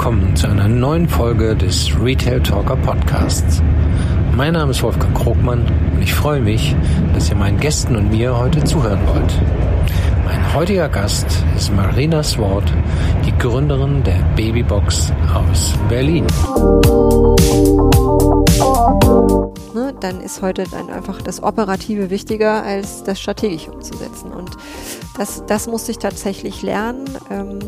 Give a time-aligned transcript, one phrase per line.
[0.00, 3.62] willkommen zu einer neuen Folge des Retail Talker Podcasts.
[4.34, 6.74] Mein Name ist Wolfgang Krogmann und ich freue mich,
[7.12, 9.42] dass ihr meinen Gästen und mir heute zuhören wollt.
[10.24, 12.72] Mein heutiger Gast ist Marina Swart,
[13.26, 16.26] die Gründerin der Babybox aus Berlin.
[19.74, 24.32] Ne, dann ist heute dann einfach das Operative wichtiger als das Strategische umzusetzen.
[24.32, 24.52] Und
[25.18, 27.58] das, das musste ich tatsächlich lernen, ähm,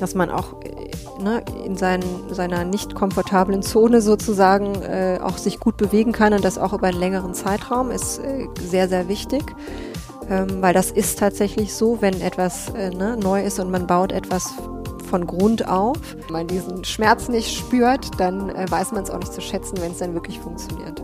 [0.00, 5.60] dass man auch äh, ne, in sein, seiner nicht komfortablen Zone sozusagen äh, auch sich
[5.60, 9.42] gut bewegen kann und das auch über einen längeren Zeitraum ist äh, sehr, sehr wichtig.
[10.30, 14.12] Ähm, weil das ist tatsächlich so, wenn etwas äh, ne, neu ist und man baut
[14.12, 14.52] etwas
[15.08, 19.18] von Grund auf, wenn man diesen Schmerz nicht spürt, dann äh, weiß man es auch
[19.18, 21.02] nicht zu schätzen, wenn es dann wirklich funktioniert.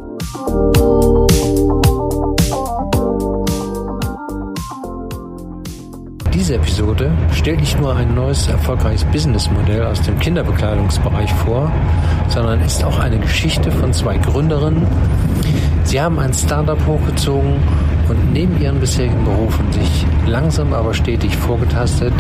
[6.35, 11.71] Diese Episode stellt nicht nur ein neues erfolgreiches Businessmodell aus dem Kinderbekleidungsbereich vor,
[12.29, 14.85] sondern ist auch eine Geschichte von zwei Gründerinnen.
[15.85, 17.55] Sie haben ein Startup hochgezogen
[18.09, 22.13] und neben ihren bisherigen Berufen sich langsam aber stetig vorgetastet,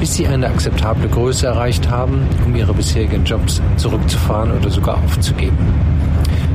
[0.00, 5.58] bis sie eine akzeptable Größe erreicht haben, um ihre bisherigen Jobs zurückzufahren oder sogar aufzugeben.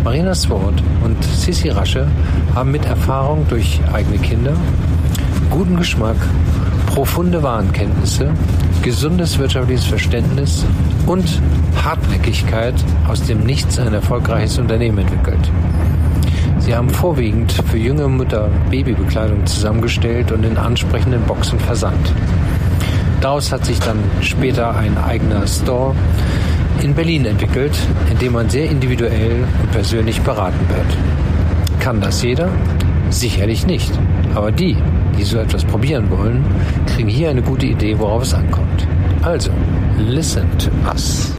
[0.03, 2.07] Marina Sword und Sissi Rasche
[2.55, 4.53] haben mit Erfahrung durch eigene Kinder,
[5.51, 6.17] guten Geschmack
[6.93, 8.29] profunde Warenkenntnisse,
[8.83, 10.63] gesundes wirtschaftliches Verständnis
[11.07, 11.41] und
[11.83, 12.75] Hartnäckigkeit
[13.07, 15.49] aus dem Nichts ein erfolgreiches Unternehmen entwickelt.
[16.59, 22.13] Sie haben vorwiegend für junge Mütter Babybekleidung zusammengestellt und in ansprechenden Boxen versandt.
[23.21, 25.95] Daraus hat sich dann später ein eigener Store
[26.83, 27.75] in Berlin entwickelt,
[28.11, 31.79] in dem man sehr individuell und persönlich beraten wird.
[31.79, 32.49] Kann das jeder?
[33.09, 33.91] Sicherlich nicht.
[34.35, 34.77] Aber die,
[35.17, 36.43] die so etwas probieren wollen,
[36.87, 38.87] kriegen hier eine gute Idee, worauf es ankommt.
[39.21, 39.51] Also,
[39.97, 41.33] listen to us.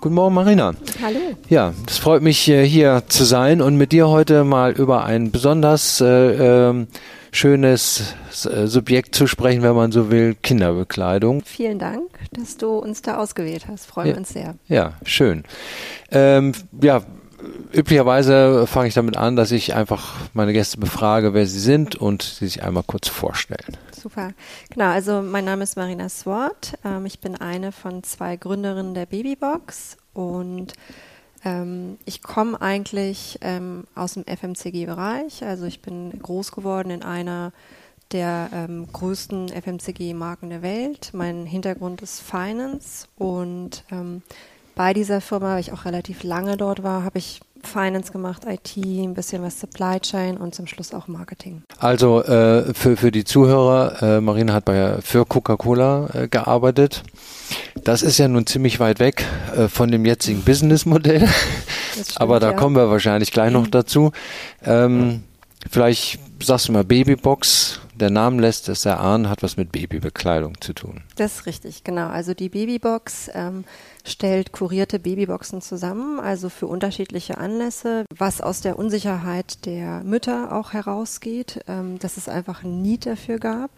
[0.00, 0.72] Guten Morgen, Marina.
[1.02, 1.18] Hallo.
[1.50, 5.30] Ja, es freut mich, äh, hier zu sein und mit dir heute mal über ein
[5.30, 6.86] besonders äh, äh,
[7.32, 8.14] schönes
[8.46, 11.42] äh, Subjekt zu sprechen, wenn man so will, Kinderbekleidung.
[11.44, 12.02] Vielen Dank,
[12.32, 13.86] dass du uns da ausgewählt hast.
[13.86, 14.14] Freuen ja.
[14.14, 14.54] wir uns sehr.
[14.68, 15.44] Ja, schön.
[16.10, 17.02] Ähm, ja,
[17.72, 22.22] üblicherweise fange ich damit an, dass ich einfach meine Gäste befrage, wer sie sind und
[22.22, 23.76] sie sich einmal kurz vorstellen.
[23.92, 24.32] Super.
[24.70, 26.74] Genau, also mein Name ist Marina Swart.
[26.84, 30.72] Ähm, ich bin eine von zwei Gründerinnen der Babybox und
[31.44, 35.44] ähm, ich komme eigentlich ähm, aus dem FMCG-Bereich.
[35.44, 37.52] Also ich bin groß geworden in einer
[38.12, 41.10] der ähm, größten FMCG-Marken der Welt.
[41.12, 44.22] Mein Hintergrund ist Finance und ähm,
[44.80, 48.78] bei dieser Firma, weil ich auch relativ lange dort war, habe ich Finance gemacht, IT,
[48.78, 51.60] ein bisschen was Supply Chain und zum Schluss auch Marketing.
[51.78, 57.02] Also äh, für, für die Zuhörer, äh, Marina hat bei für Coca-Cola äh, gearbeitet.
[57.84, 59.22] Das ist ja nun ziemlich weit weg
[59.54, 61.28] äh, von dem jetzigen Businessmodell.
[62.14, 62.56] Aber da ja.
[62.56, 64.12] kommen wir wahrscheinlich gleich noch dazu.
[64.64, 65.24] Ähm,
[65.70, 67.80] vielleicht sagst du mal Babybox.
[67.96, 71.02] Der Name lässt es erahnen, hat was mit Babybekleidung zu tun.
[71.16, 72.08] Das ist richtig, genau.
[72.08, 73.64] Also die Babybox ähm,
[74.04, 80.72] stellt kurierte Babyboxen zusammen, also für unterschiedliche Anlässe, was aus der Unsicherheit der Mütter auch
[80.72, 83.70] herausgeht, ähm, dass es einfach ein Need dafür gab.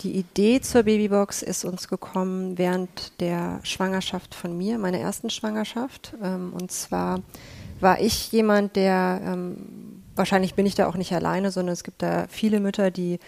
[0.00, 6.14] Die Idee zur Babybox ist uns gekommen während der Schwangerschaft von mir, meiner ersten Schwangerschaft.
[6.22, 7.20] Ähm, und zwar
[7.80, 12.02] war ich jemand, der, ähm, wahrscheinlich bin ich da auch nicht alleine, sondern es gibt
[12.02, 13.18] da viele Mütter, die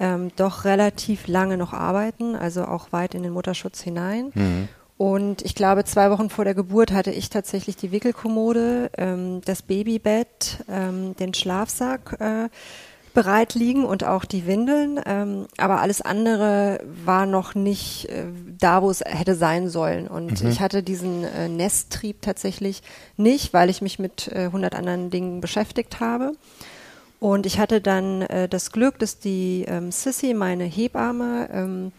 [0.00, 4.30] ähm, doch relativ lange noch arbeiten, also auch weit in den Mutterschutz hinein.
[4.34, 4.68] Mhm.
[4.98, 9.62] Und ich glaube, zwei Wochen vor der Geburt hatte ich tatsächlich die Wickelkommode, ähm, das
[9.62, 12.48] Babybett, ähm, den Schlafsack äh,
[13.14, 15.00] bereit liegen und auch die Windeln.
[15.06, 18.24] Ähm, aber alles andere war noch nicht äh,
[18.58, 20.08] da, wo es hätte sein sollen.
[20.08, 20.50] Und mhm.
[20.50, 22.82] ich hatte diesen äh, Nesttrieb tatsächlich
[23.16, 26.32] nicht, weil ich mich mit äh, 100 anderen Dingen beschäftigt habe.
[27.20, 31.92] Und ich hatte dann äh, das Glück, dass die ähm, Sissy, meine Hebamme, ähm,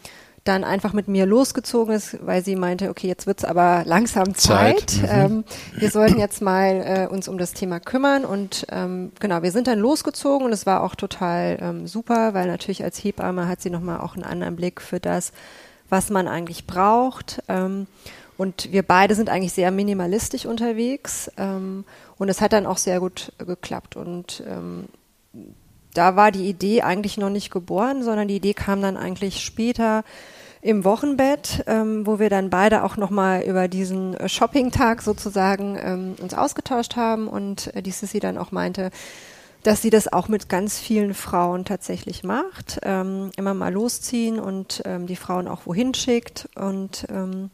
[0.49, 4.89] dann einfach mit mir losgezogen ist, weil sie meinte, okay, jetzt wird's aber langsam Zeit.
[4.89, 5.01] Zeit.
[5.03, 5.09] Mhm.
[5.09, 5.43] Ähm,
[5.75, 8.25] wir sollten jetzt mal äh, uns um das Thema kümmern.
[8.25, 12.47] Und ähm, genau, wir sind dann losgezogen und es war auch total ähm, super, weil
[12.47, 15.33] natürlich als Hebamme hat sie nochmal auch einen anderen Blick für das,
[15.87, 17.43] was man eigentlich braucht.
[17.47, 17.85] Ähm,
[18.35, 21.29] und wir beide sind eigentlich sehr minimalistisch unterwegs.
[21.37, 21.85] Ähm,
[22.17, 23.95] und es hat dann auch sehr gut geklappt.
[23.95, 24.85] Und ähm,
[25.93, 30.03] da war die Idee eigentlich noch nicht geboren, sondern die Idee kam dann eigentlich später
[30.61, 36.15] im Wochenbett, ähm, wo wir dann beide auch nochmal über diesen äh, Shopping-Tag sozusagen ähm,
[36.21, 38.91] uns ausgetauscht haben und äh, die Sissy dann auch meinte,
[39.63, 44.81] dass sie das auch mit ganz vielen Frauen tatsächlich macht, ähm, immer mal losziehen und
[44.85, 47.49] ähm, die Frauen auch wohin schickt und ähm,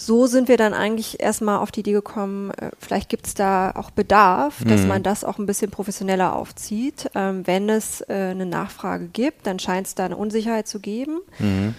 [0.00, 3.72] so sind wir dann eigentlich erstmal auf die Idee gekommen, äh, vielleicht gibt es da
[3.72, 4.88] auch Bedarf, dass Mhm.
[4.88, 7.10] man das auch ein bisschen professioneller aufzieht.
[7.16, 11.20] Ähm, wenn es äh, eine Nachfrage gibt, dann scheint es da eine Unsicherheit zu geben.
[11.40, 11.74] Mhm.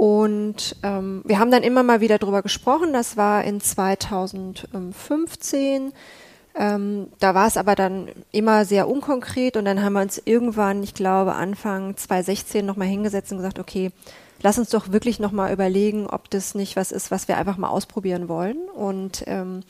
[0.00, 2.94] Und ähm, wir haben dann immer mal wieder drüber gesprochen.
[2.94, 5.92] Das war in 2015.
[6.54, 10.82] Ähm, da war es aber dann immer sehr unkonkret und dann haben wir uns irgendwann,
[10.82, 13.92] ich glaube Anfang 2016 nochmal hingesetzt und gesagt, okay,
[14.40, 17.68] lass uns doch wirklich nochmal überlegen, ob das nicht was ist, was wir einfach mal
[17.68, 18.56] ausprobieren wollen.
[18.74, 19.60] Und ähm,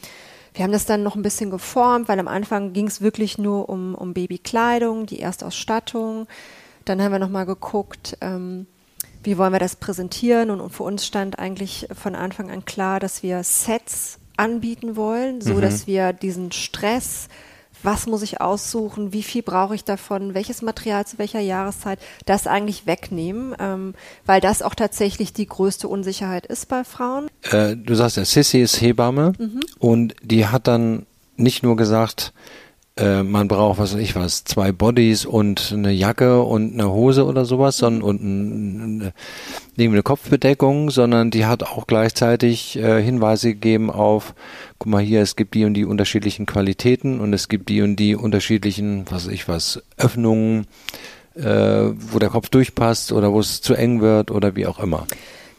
[0.54, 3.68] wir haben das dann noch ein bisschen geformt, weil am Anfang ging es wirklich nur
[3.68, 6.28] um, um Babykleidung, die Erstausstattung.
[6.84, 8.68] Dann haben wir nochmal geguckt, ähm,
[9.22, 13.00] wie wollen wir das präsentieren und, und für uns stand eigentlich von Anfang an klar,
[13.00, 15.60] dass wir Sets anbieten wollen, so Mhm.
[15.60, 17.28] dass wir diesen Stress,
[17.82, 22.46] was muss ich aussuchen, wie viel brauche ich davon, welches Material zu welcher Jahreszeit, das
[22.46, 23.94] eigentlich wegnehmen, ähm,
[24.26, 27.28] weil das auch tatsächlich die größte Unsicherheit ist bei Frauen.
[27.50, 29.60] Äh, du sagst ja, Sissy ist Hebamme Mhm.
[29.78, 31.06] und die hat dann
[31.36, 32.32] nicht nur gesagt,
[33.00, 37.24] äh, man braucht, was weiß ich was, zwei Bodies und eine Jacke und eine Hose
[37.24, 39.12] oder sowas, sondern und ein,
[39.78, 44.34] eine, eine Kopfbedeckung, sondern die hat auch gleichzeitig äh, Hinweise gegeben auf,
[44.78, 47.96] guck mal hier, es gibt die und die unterschiedlichen Qualitäten und es gibt die und
[47.96, 50.66] die unterschiedlichen, was weiß ich was, Öffnungen,
[51.36, 55.06] äh, wo der Kopf durchpasst oder wo es zu eng wird oder wie auch immer.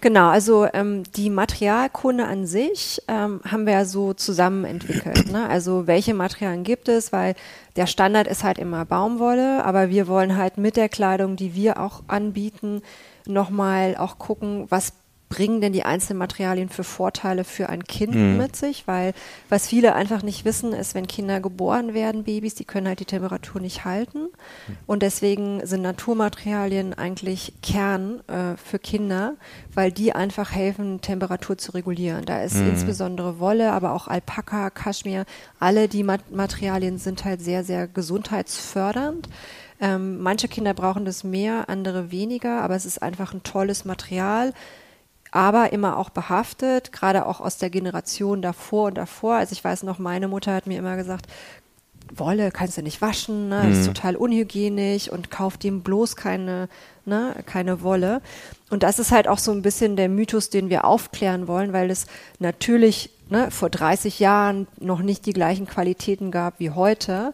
[0.01, 5.31] Genau, also ähm, die Materialkunde an sich ähm, haben wir ja so zusammen entwickelt.
[5.31, 5.48] Ne?
[5.48, 7.36] Also welche Materialien gibt es, weil
[7.75, 11.80] der Standard ist halt immer Baumwolle, aber wir wollen halt mit der Kleidung, die wir
[11.80, 12.81] auch anbieten,
[13.27, 14.94] nochmal auch gucken, was
[15.31, 18.36] bringen denn die einzelnen Materialien für Vorteile für ein Kind Mhm.
[18.38, 19.13] mit sich, weil
[19.48, 23.06] was viele einfach nicht wissen, ist, wenn Kinder geboren werden, Babys, die können halt die
[23.06, 24.28] Temperatur nicht halten
[24.88, 29.36] und deswegen sind Naturmaterialien eigentlich Kern äh, für Kinder,
[29.74, 32.25] weil die einfach helfen, Temperatur zu regulieren.
[32.25, 35.24] Da ist insbesondere Wolle, aber auch Alpaka, Kaschmir,
[35.60, 39.30] alle die Mat Materialien sind halt sehr, sehr gesundheitsfördernd.
[39.80, 44.54] Ähm, manche Kinder brauchen das mehr, andere weniger, aber es ist einfach ein tolles Material
[45.31, 49.36] aber immer auch behaftet, gerade auch aus der Generation davor und davor.
[49.36, 51.28] Also ich weiß noch, meine Mutter hat mir immer gesagt,
[52.13, 53.63] Wolle kannst du nicht waschen, ne?
[53.69, 56.68] das ist total unhygienisch und kauf dem bloß keine,
[57.06, 58.22] ne, keine Wolle.
[58.69, 61.89] Und das ist halt auch so ein bisschen der Mythos, den wir aufklären wollen, weil
[61.89, 62.07] es
[62.39, 67.33] natürlich ne, vor 30 Jahren noch nicht die gleichen Qualitäten gab wie heute.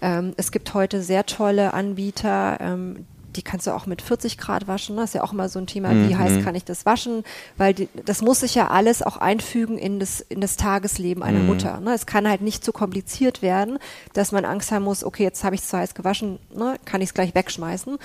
[0.00, 3.06] Ähm, es gibt heute sehr tolle Anbieter, ähm,
[3.36, 4.96] die kannst du auch mit 40 Grad waschen.
[4.96, 7.24] Das ist ja auch immer so ein Thema, wie heiß kann ich das waschen?
[7.56, 11.40] Weil die, das muss sich ja alles auch einfügen in das, in das Tagesleben einer
[11.40, 11.80] Mutter.
[11.80, 11.94] Ne?
[11.94, 13.78] Es kann halt nicht zu kompliziert werden,
[14.12, 16.76] dass man Angst haben muss, okay, jetzt habe ich es zu heiß gewaschen, ne?
[16.84, 17.98] kann ich es gleich wegschmeißen.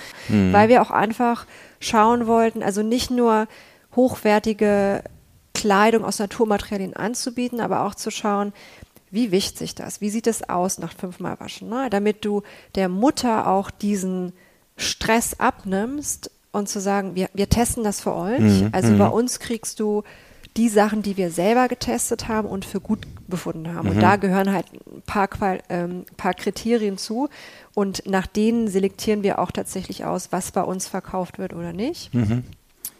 [0.52, 1.46] Weil wir auch einfach
[1.80, 3.46] schauen wollten, also nicht nur
[3.94, 5.02] hochwertige
[5.54, 8.52] Kleidung aus Naturmaterialien anzubieten, aber auch zu schauen,
[9.10, 10.00] wie wischt sich das?
[10.00, 11.68] Wie sieht es aus nach fünfmal Waschen?
[11.68, 11.88] Ne?
[11.90, 12.42] Damit du
[12.74, 14.32] der Mutter auch diesen
[14.78, 18.64] Stress abnimmst und zu sagen, wir, wir testen das für euch.
[18.72, 20.02] also bei uns kriegst du
[20.56, 23.90] die Sachen, die wir selber getestet haben und für gut befunden haben.
[23.90, 27.28] Und da gehören halt ein paar, Qual ähm, paar Kriterien zu.
[27.74, 32.10] Und nach denen selektieren wir auch tatsächlich aus, was bei uns verkauft wird oder nicht.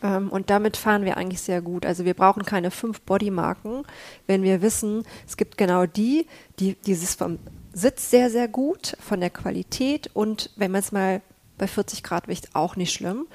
[0.03, 1.85] Ähm, und damit fahren wir eigentlich sehr gut.
[1.85, 3.83] Also wir brauchen keine fünf Bodymarken,
[4.27, 6.27] wenn wir wissen, es gibt genau die,
[6.61, 7.39] die dieses vom
[7.73, 11.23] Sitz sehr, sehr gut, von der Qualität und wenn man es mal
[11.59, 13.27] bei 40 Grad Wicht auch nicht schlimm.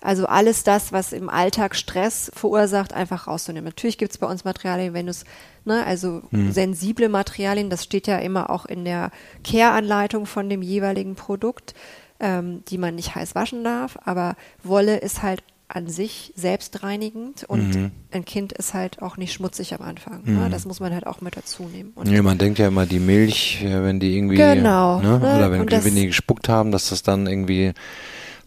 [0.00, 3.66] Also alles das, was im Alltag Stress verursacht, einfach rauszunehmen.
[3.66, 5.24] Natürlich gibt es bei uns Materialien, wenn es,
[5.64, 9.12] ne, also sensible Materialien, das steht ja immer auch in der
[9.44, 11.74] Care-Anleitung von dem jeweiligen Produkt,
[12.18, 13.96] ähm, die man nicht heiß waschen darf.
[14.04, 14.34] Aber
[14.64, 19.80] Wolle ist halt an sich selbstreinigend und ein Kind ist halt auch nicht schmutzig am
[19.82, 20.22] Anfang.
[20.24, 20.48] Ne?
[20.50, 21.92] Das muss man halt auch mit dazu nehmen.
[21.94, 25.18] Und Ja, man denkt ja immer, die Milch, äh, wenn die irgendwie, Genau, ne?
[25.18, 25.36] ne?
[25.36, 27.72] oder wenn, Und das- wenn die gespuckt haben, dass das dann irgendwie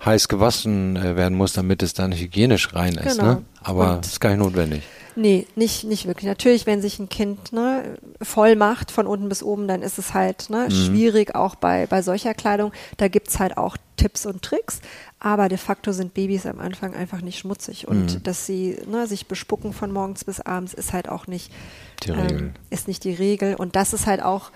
[0.05, 3.17] heiß gewaschen äh, werden muss, damit es dann hygienisch rein ist.
[3.17, 3.33] Genau.
[3.33, 3.41] Ne?
[3.62, 4.83] Aber das ist gar nicht notwendig.
[5.17, 6.25] Nee, nicht, nicht wirklich.
[6.25, 10.13] Natürlich, wenn sich ein Kind ne, voll macht von unten bis oben, dann ist es
[10.13, 12.74] halt ne, schwierig, auch bei, bei solcher Kleidung.
[12.97, 14.81] Da gibt's halt auch Tipps und Tricks.
[15.19, 17.88] Aber de facto sind Babys am Anfang einfach nicht schmutzig.
[17.88, 21.50] Und dass sie ne, sich bespucken von morgens bis abends, ist halt auch nicht
[22.03, 22.38] Die Regel.
[22.38, 23.55] Ähm, ist nicht die Regel.
[23.55, 24.51] Und das ist halt auch,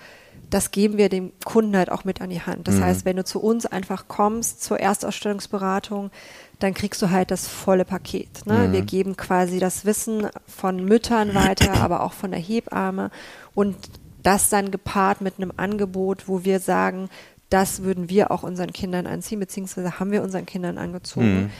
[0.50, 2.66] das geben wir dem Kunden halt auch mit an die Hand.
[2.66, 6.10] Das heißt, wenn du zu uns einfach kommst zur Erstausstellungsberatung,
[6.58, 8.46] dann kriegst du halt das volle Paket.
[8.46, 8.72] Ne?
[8.72, 13.10] Wir geben quasi das Wissen von Müttern weiter, aber auch von der Hebamme
[13.54, 13.76] und
[14.22, 17.08] das dann gepaart mit einem Angebot, wo wir sagen,
[17.48, 21.50] das würden wir auch unseren Kindern anziehen, beziehungsweise haben wir unseren Kindern angezogen.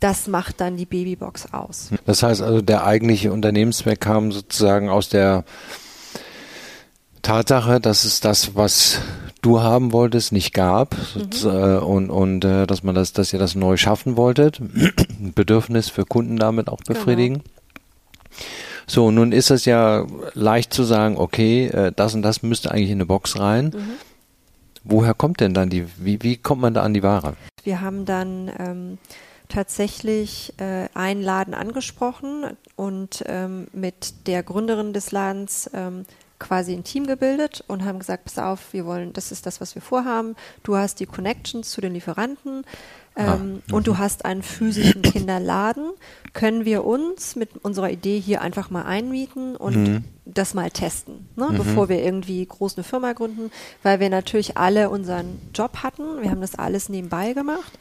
[0.00, 1.90] das macht dann die Babybox aus.
[2.06, 5.44] Das heißt also, der eigentliche Unternehmenszweck kam sozusagen aus der
[7.22, 9.00] Tatsache, dass es das, was
[9.42, 11.78] du haben wolltest, nicht gab mhm.
[11.82, 14.60] und, und äh, dass man das, dass ihr das neu schaffen wolltet,
[15.18, 17.38] Bedürfnis für Kunden damit auch befriedigen.
[17.38, 17.44] Genau.
[18.86, 22.90] So, nun ist es ja leicht zu sagen, okay, äh, das und das müsste eigentlich
[22.90, 23.66] in eine Box rein.
[23.66, 23.90] Mhm.
[24.82, 27.34] Woher kommt denn dann die, wie, wie kommt man da an die Ware?
[27.62, 28.98] Wir haben dann ähm,
[29.48, 36.04] tatsächlich äh, einen Laden angesprochen und ähm, mit der Gründerin des Ladens ähm,
[36.40, 39.76] quasi ein Team gebildet und haben gesagt, pass auf, wir wollen, das ist das, was
[39.76, 40.34] wir vorhaben.
[40.64, 42.64] Du hast die Connections zu den Lieferanten
[43.14, 45.92] ah, ähm, ah, und du hast einen physischen Kinderladen.
[46.32, 50.04] Können wir uns mit unserer Idee hier einfach mal einmieten und mhm.
[50.24, 51.48] das mal testen, ne?
[51.50, 51.58] mhm.
[51.58, 53.50] bevor wir irgendwie groß eine Firma gründen,
[53.82, 56.22] weil wir natürlich alle unseren Job hatten.
[56.22, 57.72] Wir haben das alles nebenbei gemacht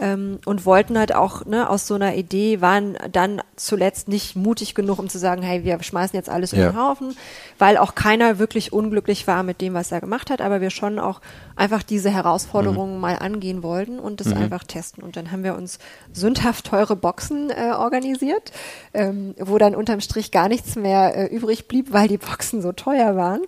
[0.00, 4.74] ähm, und wollten halt auch ne, aus so einer Idee, waren dann zuletzt nicht mutig
[4.74, 6.68] genug, um zu sagen, hey, wir schmeißen jetzt alles ja.
[6.68, 7.16] um den Haufen,
[7.58, 10.98] weil auch keiner wirklich unglücklich war mit dem, was er gemacht hat, aber wir schon
[10.98, 11.20] auch
[11.56, 13.00] einfach diese Herausforderungen mhm.
[13.00, 14.38] mal angehen wollten und das mhm.
[14.38, 15.02] einfach testen.
[15.02, 15.78] Und dann haben wir uns
[16.12, 18.52] sündhaft teure Boxen äh, organisiert,
[18.92, 22.72] ähm, wo dann unterm Strich gar nichts mehr äh, übrig blieb, weil die Boxen so
[22.72, 23.40] teuer waren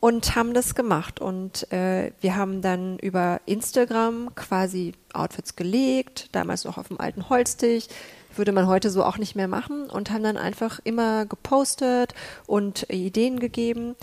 [0.00, 1.20] und haben das gemacht.
[1.20, 7.28] Und äh, wir haben dann über Instagram quasi Outfits gelegt, damals noch auf dem alten
[7.28, 7.86] Holztisch.
[8.34, 12.14] Würde man heute so auch nicht mehr machen und haben dann einfach immer gepostet
[12.46, 13.94] und Ideen gegeben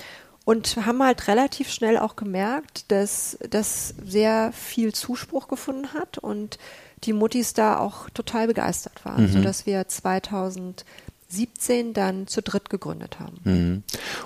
[0.45, 6.57] und haben halt relativ schnell auch gemerkt, dass das sehr viel Zuspruch gefunden hat und
[7.03, 9.31] die Muttis da auch total begeistert waren, mhm.
[9.31, 10.85] sodass wir 2000
[11.31, 13.39] 17 dann zu dritt gegründet haben.
[13.43, 13.83] Mhm.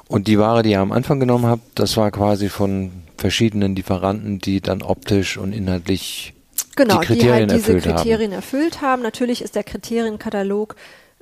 [0.08, 4.39] Und die Ware, die ihr am Anfang genommen habt, das war quasi von verschiedenen Lieferanten,
[4.39, 6.34] die dann optisch und inhaltlich
[6.75, 8.38] genau, die Kriterien die halt diese Kriterien haben.
[8.38, 9.01] erfüllt haben.
[9.03, 10.75] Natürlich ist der Kriterienkatalog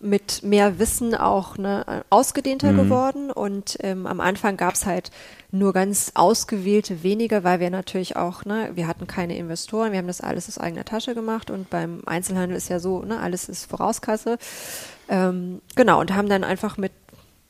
[0.03, 2.77] mit mehr Wissen auch ne, ausgedehnter mhm.
[2.77, 3.31] geworden.
[3.31, 5.11] Und ähm, am Anfang gab es halt
[5.51, 10.07] nur ganz ausgewählte wenige, weil wir natürlich auch, ne, wir hatten keine Investoren, wir haben
[10.07, 11.49] das alles aus eigener Tasche gemacht.
[11.49, 14.37] Und beim Einzelhandel ist ja so, ne, alles ist Vorauskasse.
[15.07, 16.91] Ähm, genau, und haben dann einfach mit,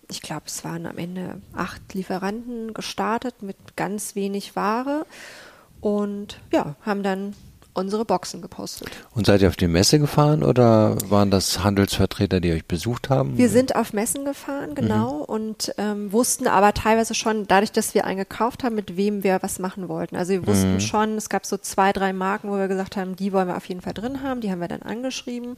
[0.10, 5.06] ich glaube, es waren am Ende acht Lieferanten gestartet mit ganz wenig Ware.
[5.82, 7.36] Und ja, haben dann
[7.74, 8.90] unsere Boxen gepostet.
[9.16, 13.38] Und seid ihr auf die Messe gefahren oder waren das Handelsvertreter, die euch besucht haben?
[13.38, 14.76] Wir sind auf Messen gefahren, mhm.
[14.76, 15.24] genau, mhm.
[15.24, 19.40] und ähm, wussten aber teilweise schon, dadurch, dass wir einen gekauft haben, mit wem wir
[19.42, 20.16] was machen wollten.
[20.16, 20.80] Also wir wussten mhm.
[20.80, 23.66] schon, es gab so zwei, drei Marken, wo wir gesagt haben, die wollen wir auf
[23.66, 25.58] jeden Fall drin haben, die haben wir dann angeschrieben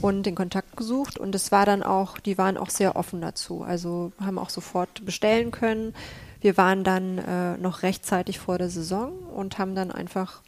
[0.00, 3.62] und den Kontakt gesucht und es war dann auch, die waren auch sehr offen dazu.
[3.62, 5.94] Also haben auch sofort bestellen können.
[6.40, 10.42] Wir waren dann äh, noch rechtzeitig vor der Saison und haben dann einfach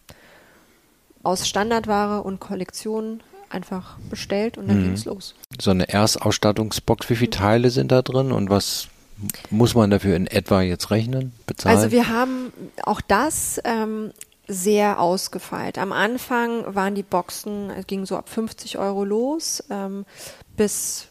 [1.27, 4.85] aus Standardware und Kollektion einfach bestellt und dann mhm.
[4.85, 5.35] ging es los.
[5.61, 8.89] So eine Erstausstattungsbox, wie viele Teile sind da drin und was
[9.51, 11.77] muss man dafür in etwa jetzt rechnen, bezahlen?
[11.77, 12.53] Also wir haben
[12.83, 14.13] auch das ähm,
[14.47, 15.79] sehr ausgefeilt.
[15.79, 20.05] Am Anfang waren die Boxen, es ging so ab 50 Euro los, ähm,
[20.57, 21.09] bis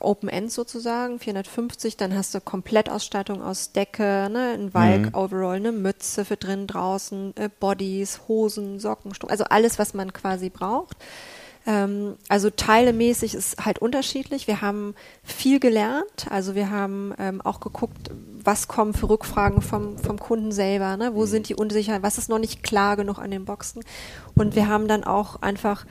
[0.00, 5.66] Open End sozusagen, 450, dann hast du Komplettausstattung aus Decke, ne, ein Walk-Overall, mhm.
[5.66, 10.50] eine Mütze für drin, draußen, äh, Bodies, Hosen, Socken, Strumpf, also alles, was man quasi
[10.50, 10.96] braucht.
[11.66, 14.46] Ähm, also teilemäßig ist halt unterschiedlich.
[14.46, 18.10] Wir haben viel gelernt, also wir haben ähm, auch geguckt,
[18.44, 21.14] was kommen für Rückfragen vom, vom Kunden selber, ne?
[21.14, 21.26] wo mhm.
[21.26, 23.82] sind die Unsicherheiten, was ist noch nicht klar genug an den Boxen.
[24.36, 25.84] Und wir haben dann auch einfach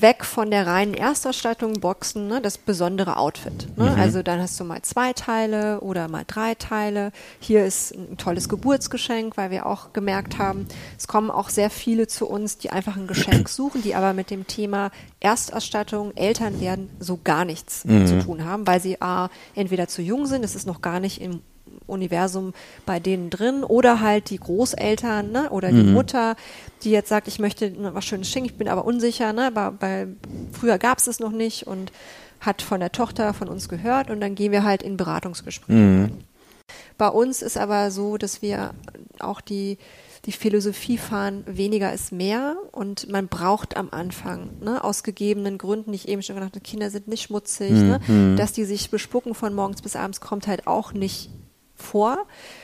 [0.00, 3.68] weg von der reinen Erstausstattung, Boxen, ne, das besondere Outfit.
[3.76, 3.90] Ne?
[3.90, 4.00] Mhm.
[4.00, 7.12] Also dann hast du mal zwei Teile oder mal drei Teile.
[7.38, 10.66] Hier ist ein tolles Geburtsgeschenk, weil wir auch gemerkt haben,
[10.98, 14.30] es kommen auch sehr viele zu uns, die einfach ein Geschenk suchen, die aber mit
[14.30, 18.06] dem Thema Erstausstattung, Eltern werden so gar nichts mhm.
[18.06, 21.20] zu tun haben, weil sie a, entweder zu jung sind, es ist noch gar nicht
[21.20, 21.40] im
[21.86, 22.52] Universum
[22.86, 25.92] bei denen drin oder halt die Großeltern ne, oder die mhm.
[25.92, 26.36] Mutter,
[26.82, 30.16] die jetzt sagt, ich möchte was Schönes schenken, ich bin aber unsicher, ne, aber, weil
[30.52, 31.92] früher gab es es noch nicht und
[32.40, 35.78] hat von der Tochter von uns gehört und dann gehen wir halt in Beratungsgespräche.
[35.78, 36.12] Mhm.
[36.98, 38.70] Bei uns ist aber so, dass wir
[39.18, 39.78] auch die
[40.26, 45.92] die Philosophie fahren, weniger ist mehr und man braucht am Anfang, ne, aus gegebenen Gründen,
[45.92, 47.98] die ich eben schon gedacht habe, Kinder sind nicht schmutzig, mhm.
[48.08, 51.30] ne, dass die sich bespucken von morgens bis abends kommt halt auch nicht
[51.74, 52.18] vor.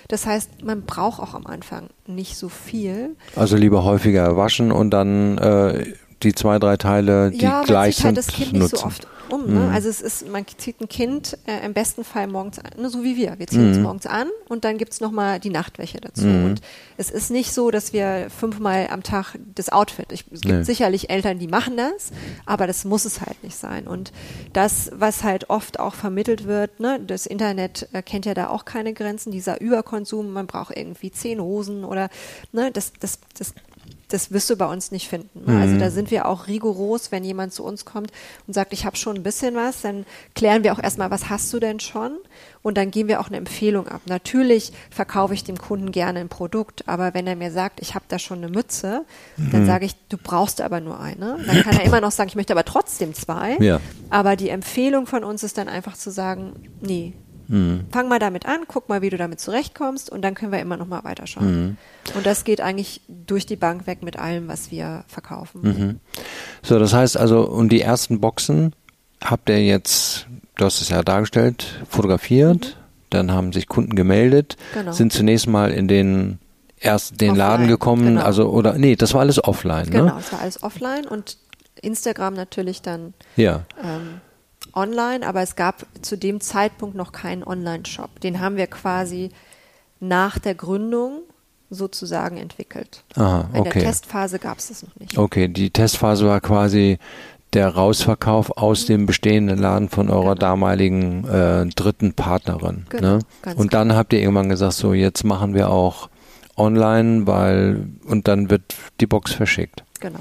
[0.09, 3.17] Das heißt, man braucht auch am Anfang nicht so viel.
[3.37, 8.05] Also lieber häufiger waschen und dann äh, die zwei, drei Teile, die ja, gleich zieht
[8.07, 8.63] halt sind, das Kind nutzen.
[8.75, 9.47] nicht so oft um.
[9.47, 9.61] Ne?
[9.61, 9.69] Mhm.
[9.75, 13.05] Also es ist, man zieht ein Kind äh, im besten Fall morgens an, ne, so
[13.05, 13.39] wie wir.
[13.39, 13.83] Wir ziehen uns Mhm.
[13.85, 16.25] morgens an und dann gibt's noch nochmal die Nachtwäsche dazu.
[16.27, 16.45] Mhm.
[16.45, 16.61] Und
[16.97, 20.13] es ist nicht so, dass wir fünfmal am Tag das Outfit.
[20.13, 20.63] Ich, es gibt Nee.
[20.63, 22.11] sicherlich Eltern, die machen das,
[22.47, 23.89] aber das muss es halt nicht sein.
[23.89, 24.13] Und
[24.53, 28.65] das, was halt oft auch vermittelt wird, ne, das Internet äh, kennt ja da auch
[28.65, 32.09] keine Grenzen, dieser Überkonsum, man braucht irgendwie zehn Hosen oder
[32.53, 33.53] ne, das, das, das
[34.13, 35.45] das wirst du bei uns nicht finden.
[35.51, 35.61] ne?
[35.61, 35.79] Also Mhm.
[35.79, 38.11] da sind wir auch rigoros, wenn jemand zu uns kommt
[38.47, 41.53] und sagt, ich habe schon ein bisschen was, dann klären wir auch erstmal, was hast
[41.53, 42.13] du denn schon?
[42.63, 44.03] Und dann geben wir auch eine Empfehlung ab.
[44.07, 48.05] Natürlich verkaufe ich dem Kunden gerne ein Produkt, aber wenn er mir sagt, ich habe
[48.09, 49.05] da schon eine Mütze,
[49.37, 49.51] Mhm.
[49.53, 51.39] dann sage ich, du brauchst aber nur eine.
[51.47, 53.57] Dann kann er immer noch sagen, ich möchte aber trotzdem zwei.
[53.61, 53.81] Ja.
[54.11, 57.15] Aber die Empfehlung von uns ist dann einfach zu sagen, nee,
[57.51, 57.87] Mhm.
[57.91, 60.77] fang mal damit an, guck mal, wie du damit zurechtkommst und dann können wir immer
[60.77, 61.65] noch mal weiterschauen.
[61.67, 61.77] Mhm.
[62.17, 65.61] Und das geht eigentlich durch die Bank weg mit allem, was wir verkaufen.
[65.63, 66.01] Mhm.
[66.63, 68.73] So, das heißt also, und die ersten Boxen
[69.23, 70.27] habt ihr jetzt,
[70.57, 72.77] du hast es ja dargestellt, fotografiert,
[73.11, 74.79] dann haben sich Kunden gemeldet, Mhm.
[74.79, 74.93] Genau.
[74.93, 76.39] sind zunächst mal in den
[76.79, 78.23] erst den Offline, Laden gekommen, genau.
[78.23, 80.15] also oder nee, das war alles offline, Genau, ne?
[80.21, 81.37] es war alles offline und
[81.83, 83.65] Instagram natürlich dann Ja.
[83.83, 84.21] ähm,
[84.75, 88.21] online, aber es gab zu dem Zeitpunkt noch keinen Online-Shop.
[88.21, 89.31] Den haben wir quasi
[90.01, 91.23] nach der Gründung
[91.71, 93.05] sozusagen entwickelt.
[93.15, 93.81] Aha, In der okay.
[93.81, 95.17] Testphase gab es das noch nicht.
[95.17, 96.99] Okay, die Testphase war quasi
[97.53, 102.87] der Rausverkauf aus dem bestehenden Laden von eurer damaligen äh, dritten Partnerin.
[102.89, 103.55] Genau, ne?
[103.57, 106.09] Und dann habt ihr irgendwann gesagt, so jetzt machen wir auch
[106.57, 109.83] online, weil und dann wird die Box verschickt.
[110.01, 110.21] Genau.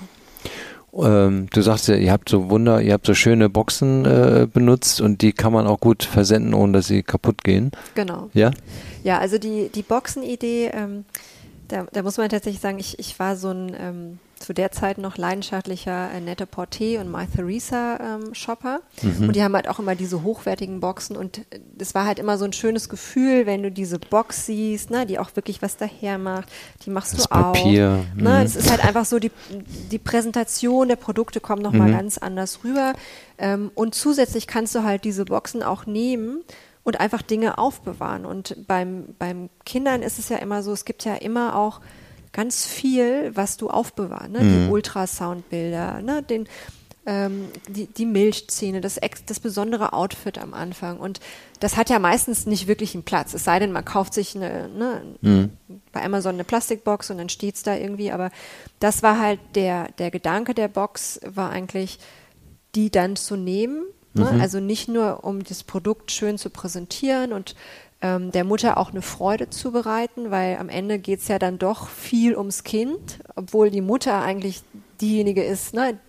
[0.93, 5.01] Ähm, du sagst ja, ihr habt so Wunder, ihr habt so schöne Boxen äh, benutzt
[5.01, 7.72] und die kann man auch gut versenden, ohne dass sie kaputt gehen.
[7.96, 8.29] Genau.
[8.34, 8.51] Ja?
[9.03, 11.05] Ja, also die, die Boxenidee, ähm,
[11.69, 14.97] da, da muss man tatsächlich sagen, ich, ich war so ein ähm, zu der Zeit
[14.97, 18.79] noch leidenschaftlicher äh, Nette Porté und My Theresa ähm, Shopper.
[19.27, 21.41] Und die haben halt auch immer diese hochwertigen Boxen und
[21.77, 25.19] es war halt immer so ein schönes Gefühl, wenn du diese Box siehst, ne, die
[25.19, 26.49] auch wirklich was daher macht.
[26.85, 27.53] Die machst Das du auch.
[27.53, 28.45] Papier, Ne, mhm.
[28.45, 29.31] es ist halt einfach so, die,
[29.91, 32.93] die Präsentation der Produkte kommt nochmal ganz anders rüber.
[33.38, 36.41] Ähm, und zusätzlich kannst du halt diese Boxen auch nehmen
[36.83, 38.25] und einfach Dinge aufbewahren.
[38.25, 41.81] Und beim, beim Kindern ist es ja immer so, es gibt ja immer auch
[42.31, 44.31] ganz viel, was du aufbewahren.
[44.31, 44.39] Ne?
[44.39, 46.24] Die Ultrasoundbilder, ne?
[46.24, 46.48] Den,
[47.05, 51.00] ähm, die, die Milchzähne, das, das besondere Outfit am Anfang.
[51.00, 51.20] Und
[51.59, 53.33] das hat ja meistens nicht wirklich einen Platz.
[53.33, 55.50] Es sei denn, man kauft sich eine, ne,
[55.92, 58.11] bei Amazon eine Plastikbox und dann steht's da irgendwie.
[58.11, 58.29] Aber
[58.79, 62.00] das war halt der, der Gedanke der Box, war eigentlich,
[62.75, 63.83] die dann zu nehmen.
[64.13, 64.39] Ne?
[64.41, 67.55] Also nicht nur, um das Produkt schön zu präsentieren und
[68.01, 71.89] ähm, der Mutter auch eine Freude zu bereiten, weil am Ende geht's ja dann doch
[71.89, 74.61] viel ums Kind, obwohl die Mutter eigentlich
[75.01, 76.00] diejenige ist, ne,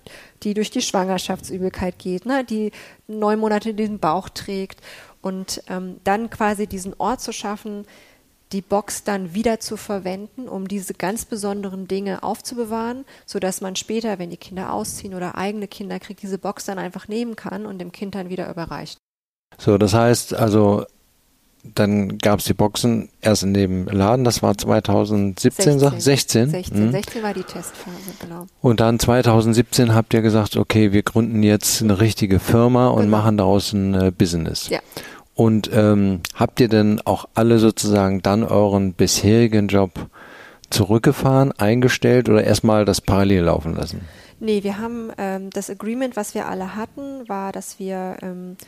[0.42, 2.72] die durch die Schwangerschaftsübelkeit geht, ne, die
[3.06, 4.80] neun Monate den Bauch trägt
[5.20, 7.86] und ähm, dann quasi diesen Ort zu schaffen,
[8.52, 13.76] die Box dann wieder zu verwenden, um diese ganz besonderen Dinge aufzubewahren, so dass man
[13.76, 17.64] später, wenn die Kinder ausziehen oder eigene Kinder kriegt, diese Box dann einfach nehmen kann
[17.66, 18.98] und dem Kind dann wieder überreicht.
[19.58, 20.84] So, das heißt also,
[21.62, 26.00] dann gab es die Boxen erst in dem Laden, das war 2017, 16?
[26.00, 26.50] 16?
[26.50, 26.90] 16, Mhm.
[26.92, 28.46] 16 war die Testphase, genau.
[28.62, 33.16] Und dann 2017 habt ihr gesagt, okay, wir gründen jetzt eine richtige Firma und Genau.
[33.18, 34.70] machen daraus ein äh, Business.
[34.70, 34.80] Ja.
[35.40, 40.10] Und ähm, habt ihr denn auch alle sozusagen dann euren bisherigen Job
[40.68, 44.02] zurückgefahren, eingestellt oder erstmal das parallel laufen lassen?
[44.38, 48.58] Nee, wir haben ähm, das Agreement, was wir alle hatten, war, dass wir ähm,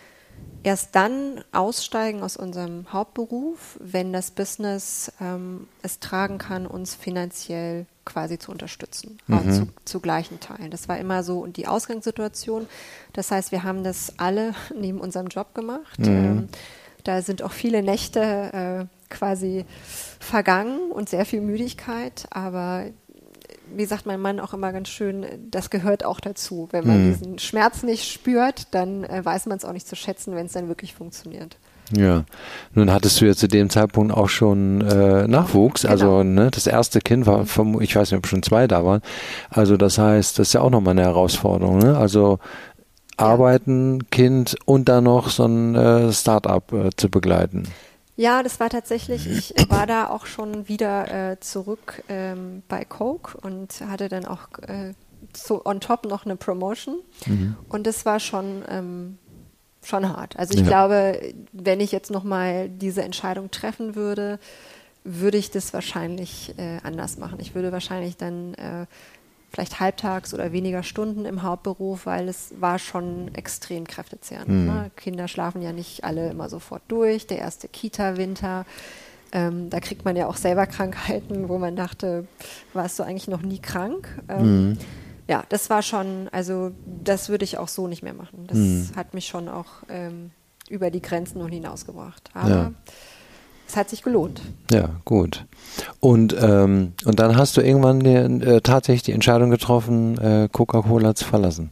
[0.63, 7.87] erst dann aussteigen aus unserem Hauptberuf, wenn das Business ähm, es tragen kann, uns finanziell
[8.05, 10.71] quasi zu unterstützen, auch zu, zu gleichen Teilen.
[10.71, 12.67] Das war immer so die Ausgangssituation.
[13.13, 15.99] Das heißt, wir haben das alle neben unserem Job gemacht.
[16.01, 16.49] Ähm,
[17.05, 19.65] da sind auch viele Nächte äh, quasi
[20.19, 22.87] vergangen und sehr viel Müdigkeit, aber
[23.77, 26.69] wie sagt mein Mann auch immer ganz schön, das gehört auch dazu.
[26.73, 30.35] Wenn man diesen Schmerz nicht spürt, dann äh, weiß man es auch nicht zu schätzen,
[30.35, 31.57] wenn es dann wirklich funktioniert.
[31.95, 32.25] Ja,
[32.75, 36.23] nun hattest du ja zu dem Zeitpunkt auch schon äh, Nachwuchs, also Genau.
[36.45, 39.03] ne, das erste Kind war, vermu- ich weiß nicht, ob schon zwei da waren,
[39.51, 41.99] also das heißt, das ist ja auch nochmal eine Herausforderung, ne?
[41.99, 42.39] also
[43.17, 47.65] arbeiten, Kind und dann noch so ein äh, Start-up äh, zu begleiten.
[48.17, 53.39] Ja, das war tatsächlich, ich war da auch schon wieder äh, zurück ähm, bei Coke
[53.39, 54.93] und hatte dann auch äh,
[55.37, 56.97] so on top noch eine Promotion.
[57.69, 59.19] Und das war schon, ähm,
[59.85, 60.37] schon hart.
[60.37, 60.67] Also ich Ja.
[60.67, 64.39] glaube, wenn ich jetzt nochmal diese Entscheidung treffen würde,
[65.05, 67.39] würde ich das wahrscheinlich äh, anders machen.
[67.41, 68.87] Ich würde wahrscheinlich dann äh,
[69.53, 74.49] vielleicht halbtags oder weniger Stunden im Hauptberuf, weil es war schon extrem kräftezehrend.
[74.49, 74.67] Mhm.
[74.67, 74.91] Ne?
[74.97, 77.27] Kinder schlafen ja nicht alle immer sofort durch.
[77.27, 78.65] Der erste Kita-Winter,
[79.33, 82.27] ähm, da kriegt man ja auch selber Krankheiten, wo man dachte,
[82.73, 84.09] warst du eigentlich noch nie krank?
[84.29, 84.79] Ähm, mhm.
[85.29, 88.47] Ja, das war schon, also das würde ich auch so nicht mehr machen.
[88.47, 88.91] Das mhm.
[88.97, 90.31] hat mich schon auch ähm,
[90.69, 92.31] über die Grenzen noch hinausgebracht.
[92.35, 92.73] Aber ja.
[93.73, 94.43] Es hat sich gelohnt.
[94.71, 95.47] Ja, gut.
[95.99, 101.15] Und, ähm, und dann hast du irgendwann die, äh, tatsächlich die Entscheidung getroffen, äh, Coca-Cola
[101.15, 101.71] zu verlassen.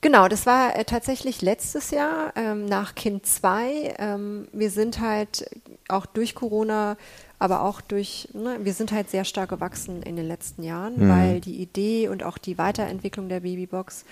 [0.00, 3.96] Genau, das war äh, tatsächlich letztes Jahr ähm, nach Kind 2.
[3.98, 5.44] Ähm, wir sind halt
[5.88, 6.96] auch durch Corona,
[7.38, 11.08] aber auch durch, ne, wir sind halt sehr stark gewachsen in den letzten Jahren, mhm.
[11.10, 14.06] weil die Idee und auch die Weiterentwicklung der Babybox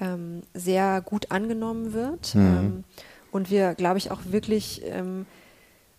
[0.00, 2.34] ähm, sehr gut angenommen wird.
[2.34, 2.40] Mhm.
[2.40, 2.84] Ähm,
[3.30, 5.26] und wir, glaube ich, auch wirklich ähm,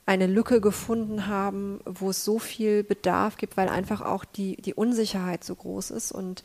[0.09, 4.73] eine Lücke gefunden haben, wo es so viel Bedarf gibt, weil einfach auch die, die
[4.73, 6.41] Unsicherheit so groß ist und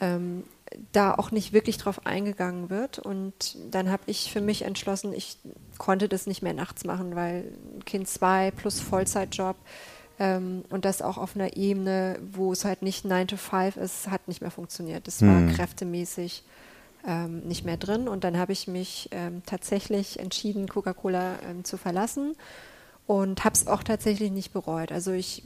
[0.00, 0.44] ähm,
[0.92, 2.98] da auch nicht wirklich drauf eingegangen wird.
[2.98, 5.36] Und dann habe ich für mich entschlossen, ich
[5.76, 7.52] konnte das nicht mehr nachts machen, weil
[7.84, 9.56] Kind 2 plus Vollzeitjob
[10.18, 14.10] ähm, und das auch auf einer Ebene, wo es halt nicht 9 to 5 ist,
[14.10, 15.06] hat nicht mehr funktioniert.
[15.06, 15.52] Das war hm.
[15.52, 16.44] kräftemäßig
[17.06, 18.08] ähm, nicht mehr drin.
[18.08, 22.36] Und dann habe ich mich ähm, tatsächlich entschieden, Coca-Cola ähm, zu verlassen
[23.06, 24.92] und habe es auch tatsächlich nicht bereut.
[24.92, 25.42] Also ich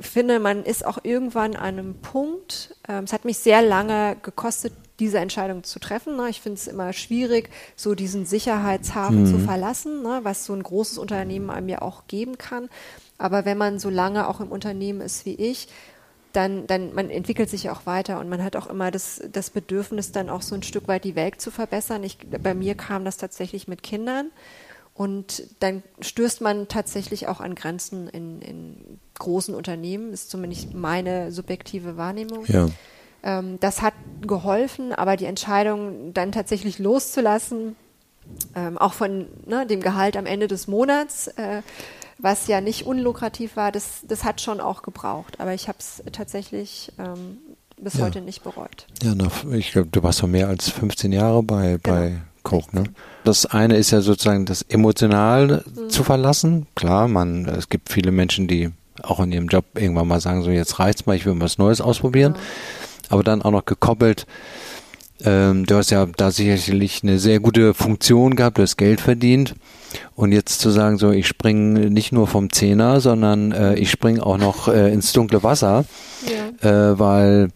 [0.00, 4.72] finde, man ist auch irgendwann an einem Punkt, ähm, es hat mich sehr lange gekostet,
[4.98, 6.16] diese Entscheidung zu treffen.
[6.16, 6.28] Ne?
[6.30, 9.26] Ich finde es immer schwierig, so diesen Sicherheitshafen mhm.
[9.26, 10.20] zu verlassen, ne?
[10.22, 12.68] was so ein großes Unternehmen einem ja auch geben kann.
[13.18, 15.68] Aber wenn man so lange auch im Unternehmen ist wie ich,
[16.32, 20.12] dann, dann man entwickelt sich auch weiter und man hat auch immer das, das Bedürfnis,
[20.12, 22.04] dann auch so ein Stück weit die Welt zu verbessern.
[22.04, 24.30] Ich, bei mir kam das tatsächlich mit Kindern
[25.00, 31.32] und dann stößt man tatsächlich auch an Grenzen in, in großen Unternehmen, ist zumindest meine
[31.32, 32.44] subjektive Wahrnehmung.
[32.44, 32.68] Ja.
[33.22, 37.76] Ähm, das hat geholfen, aber die Entscheidung dann tatsächlich loszulassen,
[38.54, 41.62] ähm, auch von ne, dem Gehalt am Ende des Monats, äh,
[42.18, 45.40] was ja nicht unlukrativ war, das, das hat schon auch gebraucht.
[45.40, 47.38] Aber ich habe es tatsächlich ähm,
[47.78, 48.04] bis ja.
[48.04, 48.86] heute nicht bereut.
[49.02, 51.96] Ja, nach, ich glaube, du warst noch mehr als 15 Jahre bei, genau.
[51.96, 52.84] bei Coke, ne?
[53.24, 55.90] Das eine ist ja sozusagen das emotional mhm.
[55.90, 56.66] zu verlassen.
[56.74, 58.70] Klar, man, es gibt viele Menschen, die
[59.02, 61.80] auch in ihrem Job irgendwann mal sagen, so jetzt reicht's mal, ich will was Neues
[61.80, 62.32] ausprobieren.
[62.32, 62.36] Mhm.
[63.08, 64.26] Aber dann auch noch gekoppelt
[65.24, 69.54] ähm, du hast ja da sicherlich eine sehr gute Funktion gehabt, du hast Geld verdient.
[70.14, 74.24] Und jetzt zu sagen, so ich springe nicht nur vom Zehner, sondern äh, ich springe
[74.24, 75.84] auch noch äh, ins dunkle Wasser,
[76.62, 76.90] ja.
[76.92, 77.48] äh, weil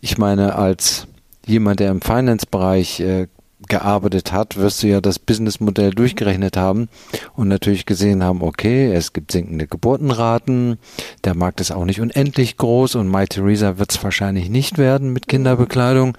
[0.00, 1.06] ich meine, als
[1.46, 3.26] jemand, der im Finance-Bereich äh,
[3.68, 6.88] gearbeitet hat, wirst du ja das Businessmodell durchgerechnet haben
[7.34, 10.78] und natürlich gesehen haben, okay, es gibt sinkende Geburtenraten,
[11.24, 15.12] der Markt ist auch nicht unendlich groß und My Theresa wird es wahrscheinlich nicht werden
[15.12, 16.16] mit Kinderbekleidung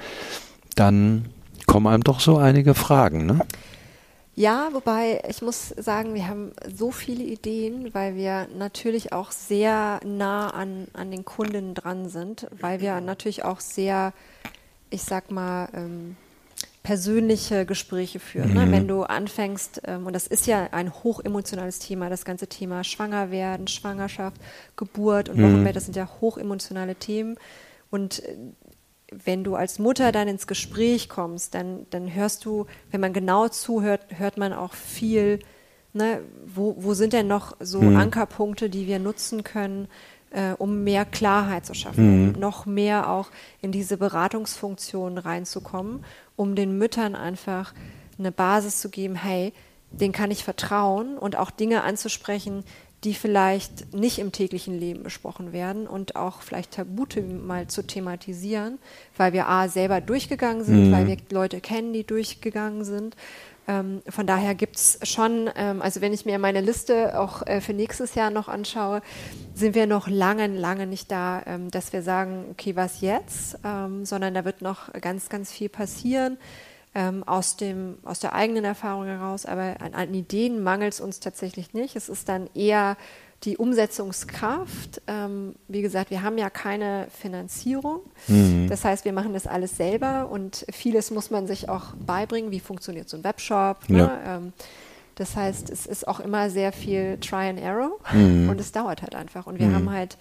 [0.76, 1.26] dann
[1.66, 3.40] kommen einem doch so einige Fragen, ne?
[4.34, 10.00] Ja, wobei ich muss sagen, wir haben so viele Ideen, weil wir natürlich auch sehr
[10.06, 14.14] nah an, an den Kunden dran sind, weil wir natürlich auch sehr,
[14.90, 16.16] ich sag mal, ähm,
[16.84, 18.54] persönliche Gespräche führen.
[18.54, 18.66] Ne?
[18.66, 18.72] Mhm.
[18.72, 18.78] Ne?
[18.78, 23.68] Wenn du anfängst, ähm, und das ist ja ein hochemotionales Thema, das ganze Thema Schwangerwerden,
[23.68, 24.42] Schwangerschaft,
[24.76, 25.76] Geburt und Wochenbett, mhm.
[25.76, 27.38] das sind ja hochemotionale Themen.
[27.92, 28.36] Und äh,
[29.12, 33.48] wenn du als Mutter dann ins Gespräch kommst, dann, dann hörst du, wenn man genau
[33.50, 35.40] zuhört, hört man auch viel,
[35.94, 37.98] ne, wo, wo sind denn noch so mhm.
[37.98, 39.88] Ankerpunkte, die wir nutzen können,
[40.32, 42.36] äh, um mehr Klarheit zu schaffen, mhm.
[42.36, 43.30] um noch mehr auch
[43.62, 46.04] in diese Beratungsfunktion reinzukommen,
[46.36, 47.74] um den Müttern einfach
[48.18, 49.54] eine Basis zu geben, hey,
[49.92, 52.64] den kann ich vertrauen und auch Dinge anzusprechen,
[53.04, 58.78] die vielleicht nicht im täglichen Leben besprochen werden und auch vielleicht Tabute mal zu thematisieren,
[59.18, 60.92] weil wir A selber durchgegangen sind, mhm.
[60.92, 63.16] weil wir Leute kennen, die durchgegangen sind.
[63.72, 67.62] Ähm, von daher gibt es schon, ähm, also wenn ich mir meine Liste auch äh,
[67.62, 69.02] für nächstes Jahr noch anschaue,
[69.54, 74.04] sind wir noch lange, lange nicht da, ähm, dass wir sagen, okay, was jetzt, ähm,
[74.04, 76.38] sondern da wird noch ganz, ganz viel passieren
[76.94, 81.22] ähm, aus, dem, aus der eigenen Erfahrung heraus, aber an, an Ideen mangelt es uns
[81.22, 81.96] tatsächlich nicht.
[81.96, 82.98] Es ist dann eher
[83.44, 85.02] die Umsetzungskraft.
[85.08, 88.02] Ähm, wie gesagt, wir haben ja keine Finanzierung.
[88.28, 88.68] Mhm.
[88.70, 92.52] Das heißt, wir machen das alles selber und vieles muss man sich auch beibringen.
[92.52, 93.90] Wie funktioniert so ein Webshop?
[93.90, 93.98] Ne?
[94.00, 94.38] Ja.
[94.38, 94.54] Ähm,
[95.16, 98.50] das heißt, es ist auch immer sehr viel Try and Error mhm.
[98.50, 99.48] und es dauert halt einfach.
[99.48, 99.76] Und wir mhm.
[99.76, 100.18] haben halt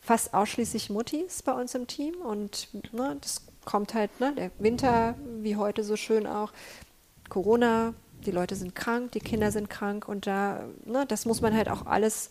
[0.00, 5.14] fast ausschließlich Muttis bei uns im Team und ne, das kommt halt, ne, der Winter,
[5.40, 6.52] wie heute so schön auch,
[7.28, 7.94] Corona,
[8.26, 11.68] die Leute sind krank, die Kinder sind krank und da, ne, das muss man halt
[11.68, 12.30] auch alles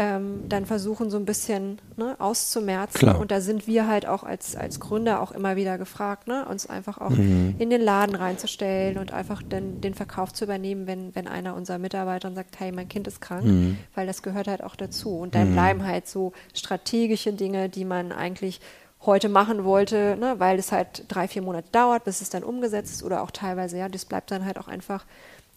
[0.00, 3.00] ähm, dann versuchen, so ein bisschen ne, auszumerzen.
[3.00, 3.18] Klar.
[3.18, 6.70] Und da sind wir halt auch als, als Gründer auch immer wieder gefragt, ne, uns
[6.70, 11.26] einfach auch in den Laden reinzustellen und einfach den, den Verkauf zu übernehmen, wenn, wenn
[11.26, 15.18] einer unserer Mitarbeiter sagt, hey, mein Kind ist krank, weil das gehört halt auch dazu.
[15.18, 18.60] Und dann bleiben halt so strategische Dinge, die man eigentlich
[19.06, 22.92] heute machen wollte, ne, weil es halt drei, vier Monate dauert, bis es dann umgesetzt
[22.92, 25.04] ist oder auch teilweise, ja, das bleibt dann halt auch einfach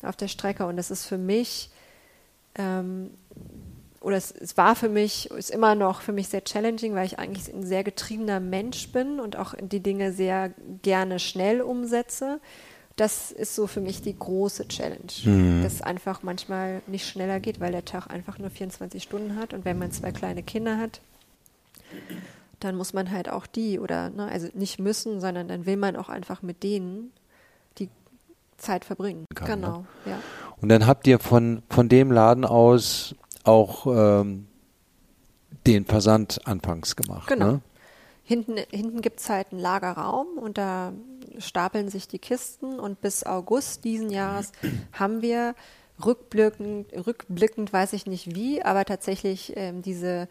[0.03, 0.65] auf der Strecke.
[0.65, 1.69] Und das ist für mich
[2.55, 3.11] ähm,
[4.01, 7.19] oder es, es, war für mich, ist immer noch für mich sehr challenging, weil ich
[7.19, 10.51] eigentlich ein sehr getriebener Mensch bin und auch die Dinge sehr
[10.81, 12.39] gerne schnell umsetze.
[12.95, 15.61] Das ist so für mich die große Challenge, mhm.
[15.63, 19.65] dass einfach manchmal nicht schneller geht, weil der Tag einfach nur 24 Stunden hat und
[19.65, 20.99] wenn man zwei kleine Kinder hat,
[22.63, 25.95] dann muss man halt auch die oder, ne, also nicht müssen, sondern dann will man
[25.95, 27.11] auch einfach mit denen
[27.77, 27.89] die
[28.57, 29.25] Zeit verbringen.
[29.35, 29.85] Kann, genau, ne?
[30.05, 30.19] ja.
[30.61, 34.47] Und dann habt ihr von, von dem Laden aus auch ähm,
[35.65, 37.27] den Versand anfangs gemacht.
[37.27, 37.45] Genau.
[37.45, 37.61] Ne?
[38.23, 40.93] Hinten, hinten gibt es halt einen Lagerraum und da
[41.39, 44.51] stapeln sich die Kisten und bis August diesen Jahres
[44.93, 45.55] haben wir
[46.05, 50.27] rückblickend, rückblickend weiß ich nicht wie, aber tatsächlich ähm, diese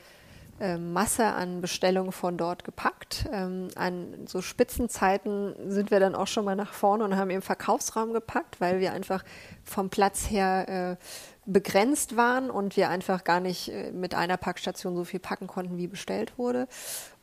[0.79, 3.27] Masse an Bestellungen von dort gepackt.
[3.33, 7.42] Ähm, an so Spitzenzeiten sind wir dann auch schon mal nach vorne und haben im
[7.42, 9.25] Verkaufsraum gepackt, weil wir einfach
[9.64, 11.05] vom Platz her äh,
[11.46, 15.79] begrenzt waren und wir einfach gar nicht äh, mit einer Packstation so viel packen konnten,
[15.79, 16.68] wie bestellt wurde.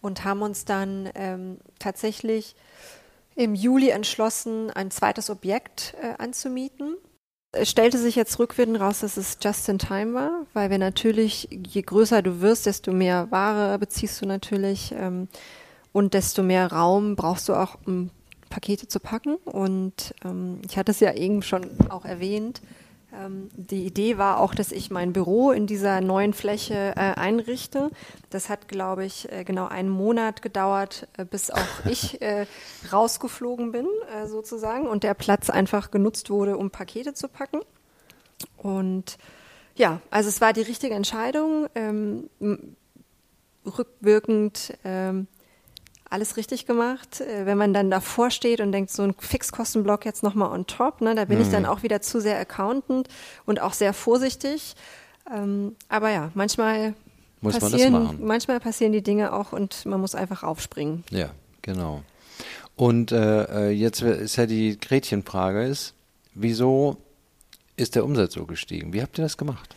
[0.02, 2.56] Und haben uns dann ähm, tatsächlich
[3.36, 6.98] im Juli entschlossen, ein zweites Objekt äh, anzumieten.
[7.52, 11.48] Es stellte sich jetzt rückwirkend raus, dass es just in time war, weil wir natürlich,
[11.52, 15.28] je größer du wirst, desto mehr Ware beziehst du natürlich ähm,
[15.94, 18.12] und desto mehr Raum brauchst du auch, um
[18.50, 19.36] Pakete zu packen.
[19.46, 22.62] Und ähm, ich hatte es ja eben schon auch erwähnt,
[23.56, 27.90] die Idee war auch, dass ich mein Büro in dieser neuen Fläche äh, einrichte.
[28.30, 32.46] Das hat, glaube ich, äh, genau einen Monat gedauert, äh, bis auch ich äh,
[32.92, 37.62] rausgeflogen bin, äh, sozusagen, und der Platz einfach genutzt wurde, um Pakete zu packen.
[38.58, 39.18] Und
[39.76, 41.68] ja, also es war die richtige Entscheidung.
[41.76, 42.30] Ähm,
[43.66, 45.28] rückwirkend ähm,
[46.10, 47.22] alles richtig gemacht.
[47.22, 51.02] Äh, wenn man dann davor steht und denkt, so ein Fixkostenblock jetzt nochmal on top,
[51.02, 51.44] ne, da bin mhm.
[51.44, 53.08] ich dann auch wieder zu sehr accountant
[53.46, 54.76] und auch sehr vorsichtig.
[55.34, 56.94] Ähm, aber ja, manchmal
[57.42, 61.04] muss passieren, manchmal passieren die Dinge auch und man muss einfach aufspringen.
[61.12, 61.30] Ja,
[61.62, 62.04] genau.
[62.76, 65.94] Und äh, äh, jetzt ist ja die Gretchenfrage ist,
[66.34, 66.98] wieso
[67.76, 68.94] ist der Umsatz so gestiegen?
[68.94, 69.76] Wie habt ihr das gemacht?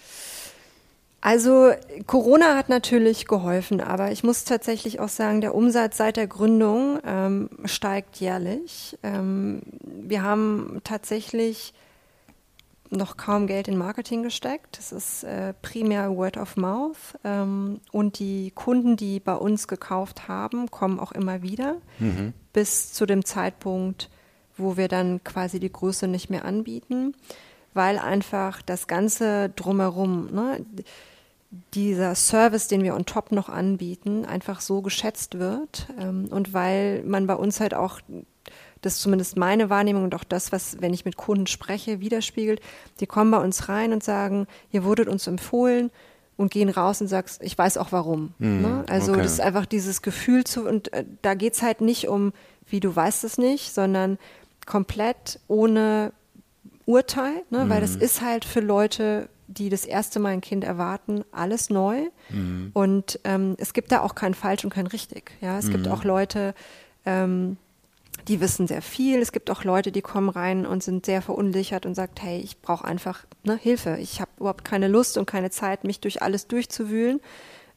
[1.21, 1.73] Also
[2.07, 6.99] Corona hat natürlich geholfen, aber ich muss tatsächlich auch sagen, der Umsatz seit der Gründung
[7.05, 8.99] ähm, steigt jährlich.
[9.03, 11.75] Ähm, wir haben tatsächlich
[12.89, 14.79] noch kaum Geld in Marketing gesteckt.
[14.79, 17.19] Das ist äh, primär Word of Mouth.
[17.23, 22.33] Ähm, und die Kunden, die bei uns gekauft haben, kommen auch immer wieder mhm.
[22.53, 24.11] bis zu dem Zeitpunkt,
[24.57, 27.15] wo wir dann quasi die Größe nicht mehr anbieten,
[27.75, 30.65] weil einfach das Ganze drumherum, ne,
[31.75, 35.89] dieser Service, den wir on top noch anbieten, einfach so geschätzt wird.
[35.99, 38.01] Ähm, und weil man bei uns halt auch,
[38.83, 42.61] das ist zumindest meine Wahrnehmung und auch das, was, wenn ich mit Kunden spreche, widerspiegelt,
[43.01, 45.91] die kommen bei uns rein und sagen, ihr wurdet uns empfohlen
[46.37, 48.33] und gehen raus und sagst, ich weiß auch warum.
[48.39, 48.85] Mm, ne?
[48.89, 49.23] Also okay.
[49.23, 52.33] das ist einfach dieses Gefühl zu, und äh, da geht's halt nicht um,
[52.67, 54.19] wie du weißt es nicht, sondern
[54.67, 56.13] komplett ohne
[56.87, 57.69] Urteil, ne?
[57.69, 58.03] Weil das mhm.
[58.03, 62.09] ist halt für Leute die das erste Mal ein Kind erwarten, alles neu.
[62.31, 62.71] Mhm.
[62.73, 65.33] Und ähm, es gibt da auch kein falsch und kein richtig.
[65.41, 65.73] Ja, es mhm.
[65.73, 66.55] gibt auch Leute,
[67.05, 67.57] ähm,
[68.29, 69.21] die wissen sehr viel.
[69.21, 72.61] Es gibt auch Leute, die kommen rein und sind sehr verunsichert und sagt, hey, ich
[72.61, 73.99] brauche einfach ne, Hilfe.
[74.01, 77.21] Ich habe überhaupt keine Lust und keine Zeit, mich durch alles durchzuwühlen.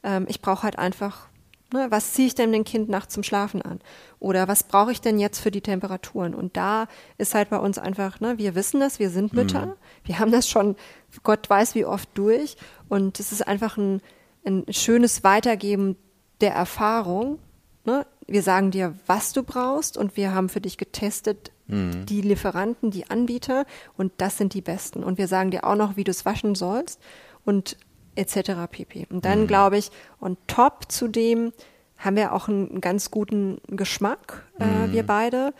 [0.02, 1.28] Ähm, ich brauche halt einfach
[1.74, 3.80] Ne, was ziehe ich denn dem Kind nachts zum Schlafen an?
[4.20, 6.32] Oder was brauche ich denn jetzt für die Temperaturen?
[6.32, 6.86] Und da
[7.18, 9.72] ist halt bei uns einfach, ne, wir wissen das, wir sind Mütter, mhm.
[10.04, 10.76] wir haben das schon,
[11.24, 12.56] Gott weiß wie oft durch.
[12.88, 14.00] Und es ist einfach ein,
[14.46, 15.96] ein schönes Weitergeben
[16.40, 17.40] der Erfahrung.
[17.84, 18.06] Ne?
[18.28, 22.06] Wir sagen dir, was du brauchst und wir haben für dich getestet, mhm.
[22.06, 25.02] die Lieferanten, die Anbieter und das sind die besten.
[25.02, 27.00] Und wir sagen dir auch noch, wie du es waschen sollst.
[27.44, 27.76] Und
[28.16, 28.52] etc.
[28.70, 29.06] pp.
[29.10, 29.46] Und dann mhm.
[29.46, 31.52] glaube ich, on top zu dem
[31.96, 34.92] haben wir auch einen ganz guten Geschmack, äh, mhm.
[34.92, 35.54] wir beide.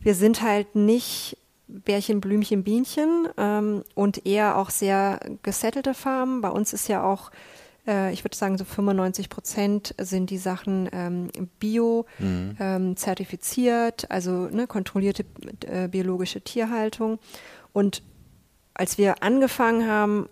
[0.00, 6.40] Wir sind halt nicht Bärchen, Blümchen, Bienchen ähm, und eher auch sehr gesettelte Farben.
[6.40, 7.30] Bei uns ist ja auch,
[7.86, 12.56] äh, ich würde sagen, so 95 Prozent sind die Sachen ähm, bio mhm.
[12.60, 15.24] ähm, zertifiziert, also ne, kontrollierte
[15.66, 17.18] äh, biologische Tierhaltung.
[17.72, 18.02] Und
[18.74, 20.28] als wir angefangen haben,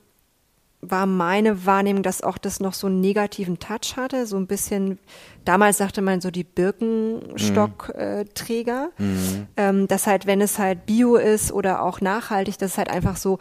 [0.83, 4.99] war meine Wahrnehmung, dass auch das noch so einen negativen Touch hatte, so ein bisschen,
[5.45, 9.47] damals sagte man so die Birkenstockträger, mhm.
[9.57, 13.16] ähm, dass halt, wenn es halt Bio ist oder auch nachhaltig, dass es halt einfach
[13.16, 13.38] so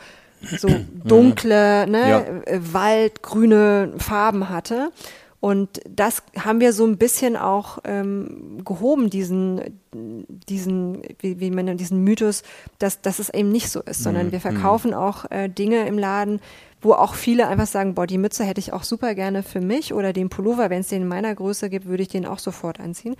[0.57, 0.67] so
[1.05, 2.19] dunkle, ne, ja.
[2.45, 4.91] Äh, waldgrüne Farben hatte.
[5.39, 11.77] Und das haben wir so ein bisschen auch ähm, gehoben, diesen, diesen, wie, wie man
[11.77, 12.43] diesen Mythos,
[12.77, 14.33] dass, dass es eben nicht so ist, sondern mhm.
[14.33, 16.41] wir verkaufen auch äh, Dinge im Laden,
[16.81, 19.93] wo auch viele einfach sagen, boah, die Mütze hätte ich auch super gerne für mich
[19.93, 22.79] oder den Pullover, wenn es den in meiner Größe gibt, würde ich den auch sofort
[22.79, 23.15] anziehen.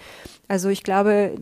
[0.47, 1.35] Also ich glaube,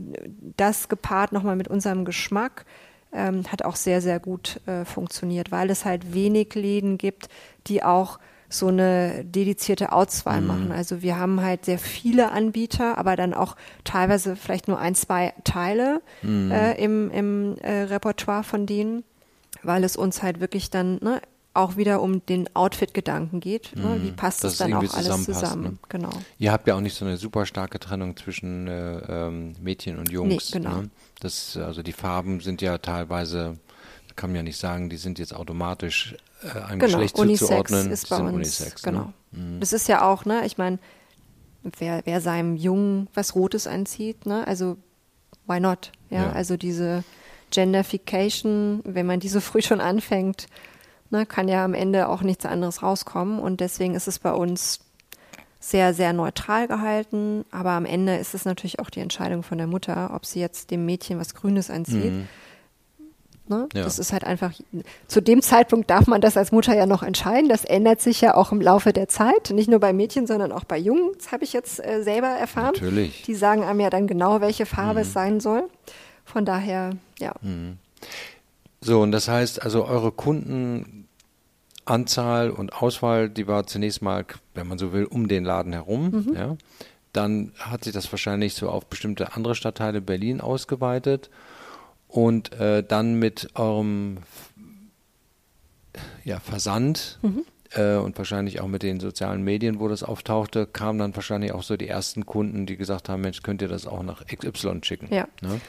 [0.57, 2.65] das gepaart nochmal mit unserem Geschmack
[3.13, 7.29] ähm, hat auch sehr, sehr gut äh, funktioniert, weil es halt wenig Läden gibt,
[7.67, 10.47] die auch so eine dedizierte Auswahl mhm.
[10.47, 10.71] machen.
[10.71, 15.33] Also wir haben halt sehr viele Anbieter, aber dann auch teilweise vielleicht nur ein, zwei
[15.43, 16.51] Teile mhm.
[16.51, 19.03] äh, im, im äh, Repertoire von denen,
[19.61, 21.21] weil es uns halt wirklich dann ne,
[21.53, 23.75] auch wieder um den Outfit-Gedanken geht.
[23.75, 23.83] Ne?
[23.83, 24.03] Mhm.
[24.03, 25.63] Wie passt das, dann auch alles zusammen?
[25.63, 25.77] Ne?
[25.89, 26.11] Genau.
[26.37, 30.11] Ihr habt ja auch nicht so eine super starke Trennung zwischen äh, ähm, Mädchen und
[30.11, 30.53] Jungs.
[30.53, 30.81] Nee, genau.
[30.81, 30.89] Ne?
[31.19, 33.57] Das, also die Farben sind ja teilweise
[34.19, 37.89] kann man ja nicht sagen, die sind jetzt automatisch äh, einem genau, Geschlecht Unisex zuzuordnen.
[37.89, 38.91] Ist bei uns, Unisex, ne?
[38.91, 39.13] genau.
[39.31, 39.43] Ne?
[39.43, 39.59] Mhm.
[39.61, 40.77] Das ist ja auch, ne, ich meine,
[41.77, 44.75] wer, wer seinem Jungen was Rotes anzieht, ne, also
[45.47, 45.93] why not?
[46.09, 46.31] Ja, ja.
[46.33, 47.05] also diese
[47.51, 50.47] Genderfication, wenn man diese früh schon anfängt,
[51.09, 54.79] ne, kann ja am Ende auch nichts anderes rauskommen und deswegen ist es bei uns
[55.59, 59.67] sehr, sehr neutral gehalten, aber am Ende ist es natürlich auch die Entscheidung von der
[59.67, 62.13] Mutter, ob sie jetzt dem Mädchen was Grünes anzieht.
[62.13, 62.27] Mhm
[63.49, 63.67] Ne?
[63.73, 63.83] Ja.
[63.83, 64.53] Das ist halt einfach,
[65.07, 67.49] zu dem Zeitpunkt darf man das als Mutter ja noch entscheiden.
[67.49, 69.49] Das ändert sich ja auch im Laufe der Zeit.
[69.49, 71.13] Nicht nur bei Mädchen, sondern auch bei Jungen.
[71.17, 72.75] Das habe ich jetzt äh, selber erfahren.
[72.75, 73.23] Natürlich.
[73.23, 75.05] Die sagen einem ja dann genau, welche Farbe mhm.
[75.05, 75.63] es sein soll.
[76.25, 77.33] Von daher, ja.
[77.41, 77.79] Mhm.
[78.81, 80.11] So, und das heißt, also eure
[81.89, 86.25] Kundenanzahl und Auswahl, die war zunächst mal, wenn man so will, um den Laden herum.
[86.27, 86.35] Mhm.
[86.35, 86.57] Ja.
[87.13, 91.29] Dann hat sich das wahrscheinlich so auf bestimmte andere Stadtteile Berlin ausgeweitet
[92.07, 94.17] und äh, dann mit eurem
[96.23, 97.43] ja, Versand mhm.
[97.71, 101.63] äh, und wahrscheinlich auch mit den sozialen Medien, wo das auftauchte, kamen dann wahrscheinlich auch
[101.63, 105.07] so die ersten Kunden, die gesagt haben, Mensch, könnt ihr das auch nach XY schicken?
[105.11, 105.27] Ja.
[105.41, 105.59] Ne?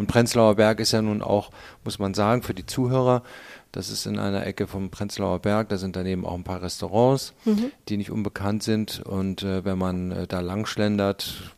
[0.00, 1.50] Und Prenzlauer Berg ist ja nun auch,
[1.84, 3.22] muss man sagen, für die Zuhörer,
[3.70, 7.34] das ist in einer Ecke vom Prenzlauer Berg, da sind daneben auch ein paar Restaurants,
[7.44, 7.70] mhm.
[7.90, 9.00] die nicht unbekannt sind.
[9.00, 11.54] Und äh, wenn man äh, da lang schlendert,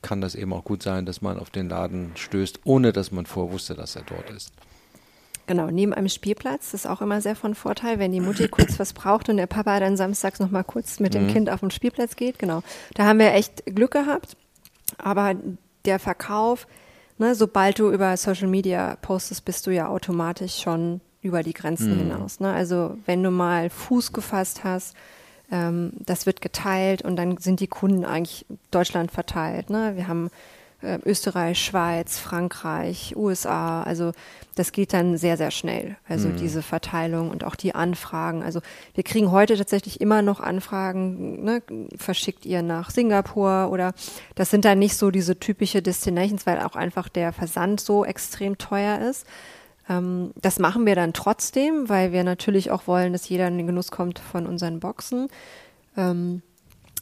[0.00, 3.26] kann das eben auch gut sein, dass man auf den Laden stößt, ohne dass man
[3.26, 4.52] vorwusste, dass er dort ist.
[5.46, 8.78] Genau, neben einem Spielplatz, das ist auch immer sehr von Vorteil, wenn die Mutti kurz
[8.78, 11.32] was braucht und der Papa dann samstags nochmal kurz mit dem mhm.
[11.34, 12.38] Kind auf den Spielplatz geht.
[12.38, 12.62] Genau,
[12.94, 14.38] da haben wir echt Glück gehabt.
[14.96, 15.34] Aber
[15.84, 16.66] der Verkauf,
[17.22, 21.94] ne, sobald du über Social Media postest, bist du ja automatisch schon über die Grenzen
[21.94, 22.10] mhm.
[22.10, 22.40] hinaus.
[22.40, 22.52] Ne?
[22.52, 24.96] Also wenn du mal Fuß gefasst hast,
[25.50, 29.70] ähm, das wird geteilt und dann sind die Kunden eigentlich Deutschland verteilt.
[29.70, 29.92] Ne?
[29.94, 30.30] Wir haben
[30.82, 33.82] äh, Österreich, Schweiz, Frankreich, USA.
[33.82, 34.12] Also
[34.54, 35.96] das geht dann sehr, sehr schnell.
[36.08, 36.36] Also mhm.
[36.36, 38.42] diese Verteilung und auch die Anfragen.
[38.42, 38.60] Also
[38.94, 41.62] wir kriegen heute tatsächlich immer noch Anfragen, ne?
[41.96, 43.94] verschickt ihr nach Singapur oder
[44.34, 48.58] das sind dann nicht so diese typische Destinations, weil auch einfach der Versand so extrem
[48.58, 49.26] teuer ist.
[49.88, 53.66] Ähm, das machen wir dann trotzdem, weil wir natürlich auch wollen, dass jeder in den
[53.66, 55.28] Genuss kommt von unseren Boxen.
[55.96, 56.42] Ähm,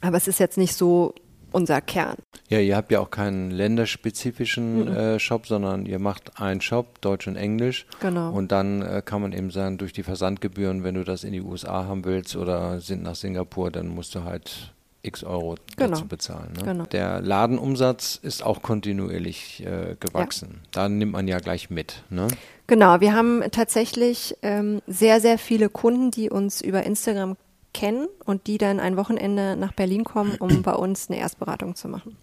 [0.01, 1.13] aber es ist jetzt nicht so
[1.51, 2.17] unser Kern.
[2.49, 4.95] Ja, ihr habt ja auch keinen länderspezifischen mhm.
[4.95, 7.85] äh, Shop, sondern ihr macht einen Shop, Deutsch und Englisch.
[7.99, 8.31] Genau.
[8.31, 11.41] Und dann äh, kann man eben sagen, durch die Versandgebühren, wenn du das in die
[11.41, 15.91] USA haben willst oder sind nach Singapur, dann musst du halt x Euro genau.
[15.91, 16.53] dazu bezahlen.
[16.57, 16.63] Ne?
[16.63, 16.83] Genau.
[16.85, 20.49] Der Ladenumsatz ist auch kontinuierlich äh, gewachsen.
[20.51, 20.69] Ja.
[20.71, 22.03] Da nimmt man ja gleich mit.
[22.09, 22.27] Ne?
[22.67, 27.35] Genau, wir haben tatsächlich ähm, sehr, sehr viele Kunden, die uns über Instagram
[27.73, 31.87] kennen und die dann ein Wochenende nach Berlin kommen, um bei uns eine Erstberatung zu
[31.87, 32.17] machen.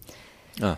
[0.61, 0.77] Ah.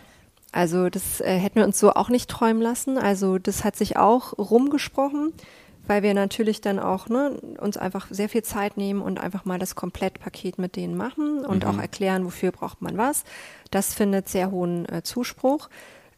[0.51, 2.97] Also das äh, hätten wir uns so auch nicht träumen lassen.
[2.97, 5.33] Also das hat sich auch rumgesprochen
[5.87, 9.59] weil wir natürlich dann auch ne, uns einfach sehr viel Zeit nehmen und einfach mal
[9.59, 11.69] das Komplettpaket mit denen machen und mhm.
[11.69, 13.23] auch erklären, wofür braucht man was.
[13.71, 15.69] Das findet sehr hohen äh, Zuspruch.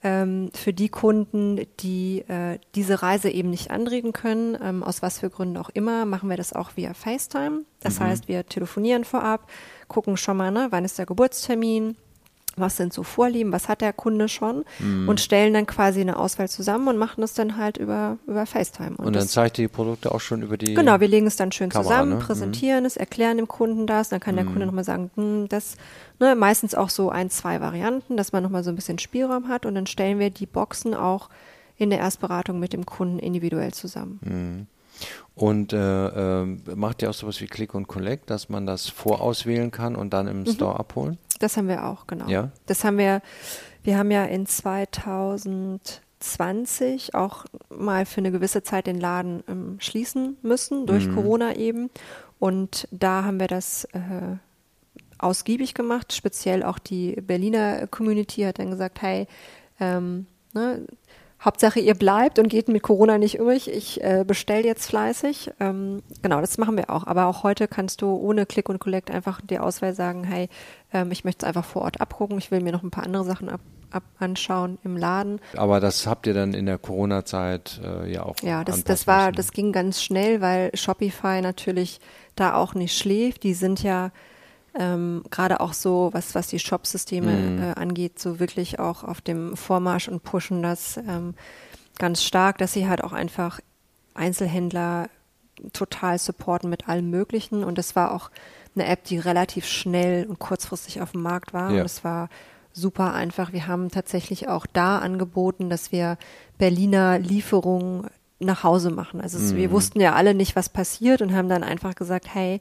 [0.04, 5.20] Ähm, für die Kunden, die äh, diese Reise eben nicht anregen können, ähm, aus was
[5.20, 7.62] für Gründen auch immer, machen wir das auch via FaceTime.
[7.80, 8.04] Das mhm.
[8.04, 9.50] heißt, wir telefonieren vorab,
[9.88, 11.96] gucken schon mal, ne, wann ist der Geburtstermin,
[12.56, 15.10] was sind so Vorlieben, was hat der Kunde schon mhm.
[15.10, 18.96] und stellen dann quasi eine Auswahl zusammen und machen das dann halt über, über FaceTime.
[18.98, 21.52] Und, und dann zeigt die Produkte auch schon über die Genau, wir legen es dann
[21.52, 22.20] schön Kamera, zusammen, ne?
[22.20, 22.88] präsentieren mhm.
[22.88, 24.50] es, erklären dem Kunden das, dann kann der mhm.
[24.52, 25.76] Kunde nochmal sagen, hm, das,
[26.20, 29.66] ne, meistens auch so ein, zwei Varianten, dass man nochmal so ein bisschen Spielraum hat
[29.66, 31.30] und dann stellen wir die Boxen auch
[31.78, 34.20] in der Erstberatung mit dem Kunden individuell zusammen.
[34.24, 34.68] Mhm.
[35.36, 36.46] Und äh, äh,
[36.76, 40.28] macht ihr auch sowas wie Click und Collect, dass man das vorauswählen kann und dann
[40.28, 40.48] im mhm.
[40.48, 41.18] Store abholen?
[41.44, 42.28] Das haben wir auch, genau.
[42.30, 42.52] Ja.
[42.68, 43.22] Das haben wir,
[43.84, 50.38] wir haben ja in 2020 auch mal für eine gewisse Zeit den Laden ähm, schließen
[50.42, 51.16] müssen, durch mhm.
[51.16, 51.90] Corona eben.
[52.40, 54.38] Und da haben wir das äh,
[55.18, 56.14] ausgiebig gemacht.
[56.14, 59.28] Speziell auch die Berliner Community hat dann gesagt, hey,
[59.82, 60.88] ähm, ne,
[61.44, 63.70] Hauptsache ihr bleibt und geht mit Corona nicht übrig.
[63.70, 65.52] Ich äh, bestelle jetzt fleißig.
[65.60, 67.06] Ähm, genau, das machen wir auch.
[67.06, 70.48] Aber auch heute kannst du ohne Click und Collect einfach dir Auswahl sagen, hey,
[70.94, 72.38] ähm, ich möchte es einfach vor Ort abgucken.
[72.38, 73.60] Ich will mir noch ein paar andere Sachen ab,
[73.92, 75.42] ab anschauen im Laden.
[75.58, 78.36] Aber das habt ihr dann in der Corona-Zeit äh, ja auch.
[78.42, 79.36] Ja, das, das war, müssen.
[79.36, 82.00] das ging ganz schnell, weil Shopify natürlich
[82.36, 83.44] da auch nicht schläft.
[83.44, 84.12] Die sind ja
[84.78, 87.62] ähm, gerade auch so, was, was die Shop-Systeme mhm.
[87.62, 91.36] äh, angeht, so wirklich auch auf dem Vormarsch und pushen das ähm,
[92.00, 93.60] ganz stark, dass sie halt auch einfach
[94.16, 95.10] Einzelhändler
[95.74, 97.64] total supporten mit allem Möglichen.
[97.64, 98.32] Und es war auch
[98.76, 101.72] eine App, die relativ schnell und kurzfristig auf dem Markt war.
[101.72, 101.82] Ja.
[101.82, 102.30] Und es war
[102.72, 103.54] super einfach.
[103.54, 106.18] Wir haben tatsächlich auch da angeboten, dass wir
[106.58, 108.08] Berliner Lieferungen
[108.40, 109.22] nach Hause machen.
[109.22, 109.58] Also mhm.
[109.58, 112.60] wir wussten ja alle nicht, was passiert und haben dann einfach gesagt, hey,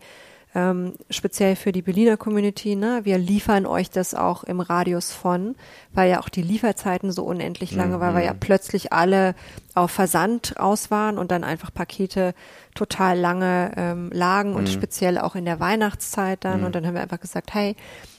[0.55, 5.55] ähm, speziell für die Berliner Community, ne, wir liefern euch das auch im Radius von,
[5.95, 8.01] weil ja auch die Lieferzeiten so unendlich lange mhm.
[8.01, 9.35] waren, weil ja plötzlich alle
[9.75, 12.35] auf Versand aus waren und dann einfach Pakete
[12.75, 14.57] total lange ähm, lagen mhm.
[14.57, 16.61] und speziell auch in der Weihnachtszeit dann.
[16.61, 16.67] Mhm.
[16.67, 17.75] Und dann haben wir einfach gesagt, hey,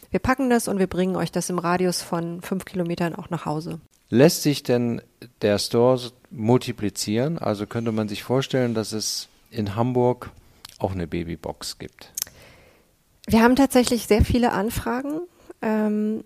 [0.09, 3.45] wir packen das und wir bringen euch das im Radius von fünf Kilometern auch nach
[3.45, 3.79] Hause.
[4.09, 5.01] Lässt sich denn
[5.41, 7.37] der Store multiplizieren?
[7.37, 10.31] Also könnte man sich vorstellen, dass es in Hamburg
[10.83, 12.11] auch eine Babybox gibt?
[13.27, 15.21] Wir haben tatsächlich sehr viele Anfragen.
[15.61, 16.23] Ähm,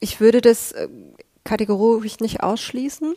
[0.00, 0.88] ich würde das äh,
[1.44, 3.14] kategorisch nicht ausschließen.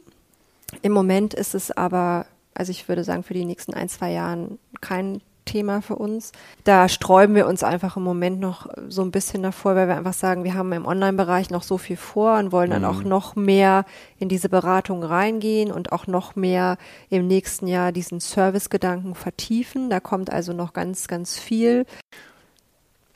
[0.81, 4.57] Im Moment ist es aber, also ich würde sagen, für die nächsten ein, zwei Jahren
[4.79, 6.31] kein Thema für uns.
[6.63, 10.13] Da sträuben wir uns einfach im Moment noch so ein bisschen davor, weil wir einfach
[10.13, 12.87] sagen, wir haben im Online-Bereich noch so viel vor und wollen dann mhm.
[12.87, 13.85] auch noch mehr
[14.19, 16.77] in diese Beratung reingehen und auch noch mehr
[17.09, 19.89] im nächsten Jahr diesen Service-Gedanken vertiefen.
[19.89, 21.85] Da kommt also noch ganz, ganz viel.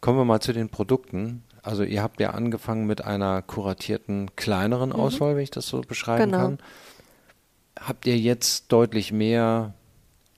[0.01, 1.43] Kommen wir mal zu den Produkten.
[1.63, 4.97] Also ihr habt ja angefangen mit einer kuratierten, kleineren mhm.
[4.97, 6.43] Auswahl, wenn ich das so beschreiben genau.
[6.43, 6.57] kann.
[7.80, 9.73] Habt ihr jetzt deutlich mehr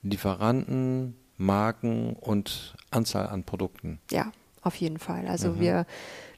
[0.02, 4.00] Lieferanten, Marken und Anzahl an Produkten.
[4.10, 4.32] Ja,
[4.62, 5.26] auf jeden Fall.
[5.26, 5.60] Also mhm.
[5.60, 5.86] wir,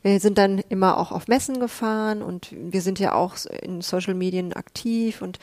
[0.03, 4.15] wir sind dann immer auch auf Messen gefahren und wir sind ja auch in Social
[4.15, 5.39] Medien aktiv und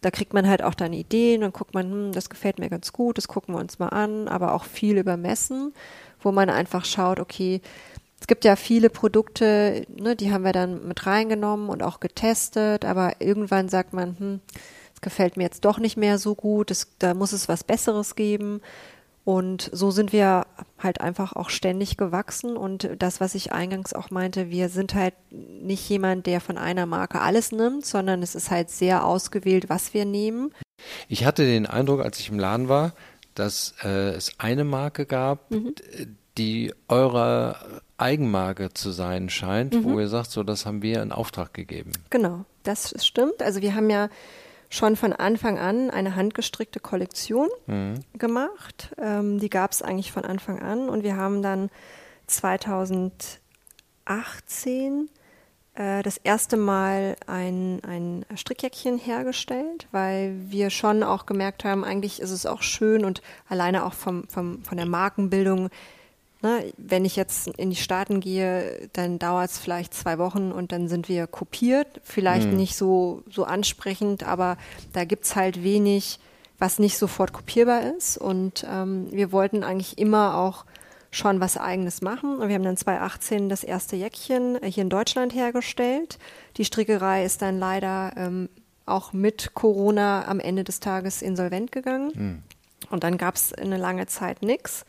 [0.00, 2.92] da kriegt man halt auch dann Ideen und guckt man, hm, das gefällt mir ganz
[2.92, 5.72] gut, das gucken wir uns mal an, aber auch viel über Messen,
[6.20, 7.62] wo man einfach schaut, okay,
[8.20, 12.84] es gibt ja viele Produkte, ne, die haben wir dann mit reingenommen und auch getestet,
[12.84, 14.40] aber irgendwann sagt man, hm,
[15.04, 18.60] gefällt mir jetzt doch nicht mehr so gut, das, da muss es was Besseres geben.
[19.24, 20.46] Und so sind wir
[20.78, 22.58] halt einfach auch ständig gewachsen.
[22.58, 26.84] Und das, was ich eingangs auch meinte, wir sind halt nicht jemand, der von einer
[26.84, 30.52] Marke alles nimmt, sondern es ist halt sehr ausgewählt, was wir nehmen.
[31.08, 32.92] Ich hatte den Eindruck, als ich im Laden war,
[33.34, 35.74] dass äh, es eine Marke gab, mhm.
[36.36, 37.56] die eurer
[37.96, 39.84] Eigenmarke zu sein scheint, mhm.
[39.84, 41.92] wo ihr sagt, so das haben wir in Auftrag gegeben.
[42.10, 43.42] Genau, das stimmt.
[43.42, 44.10] Also wir haben ja
[44.74, 48.00] schon von Anfang an eine handgestrickte Kollektion mhm.
[48.18, 48.94] gemacht.
[48.98, 51.70] Ähm, die gab es eigentlich von Anfang an und wir haben dann
[52.26, 55.08] 2018
[55.74, 62.20] äh, das erste Mal ein, ein Strickjäckchen hergestellt, weil wir schon auch gemerkt haben, eigentlich
[62.20, 65.70] ist es auch schön und alleine auch vom, vom, von der Markenbildung
[66.44, 70.72] Ne, wenn ich jetzt in die Staaten gehe, dann dauert es vielleicht zwei Wochen und
[70.72, 72.02] dann sind wir kopiert.
[72.02, 72.56] Vielleicht mhm.
[72.58, 74.58] nicht so, so ansprechend, aber
[74.92, 76.18] da gibt es halt wenig,
[76.58, 78.18] was nicht sofort kopierbar ist.
[78.18, 80.66] Und ähm, wir wollten eigentlich immer auch
[81.10, 82.36] schon was Eigenes machen.
[82.36, 86.18] Und wir haben dann 2018 das erste Jäckchen hier in Deutschland hergestellt.
[86.58, 88.50] Die Strickerei ist dann leider ähm,
[88.84, 92.12] auch mit Corona am Ende des Tages insolvent gegangen.
[92.14, 92.42] Mhm.
[92.90, 94.84] Und dann gab es eine lange Zeit nichts.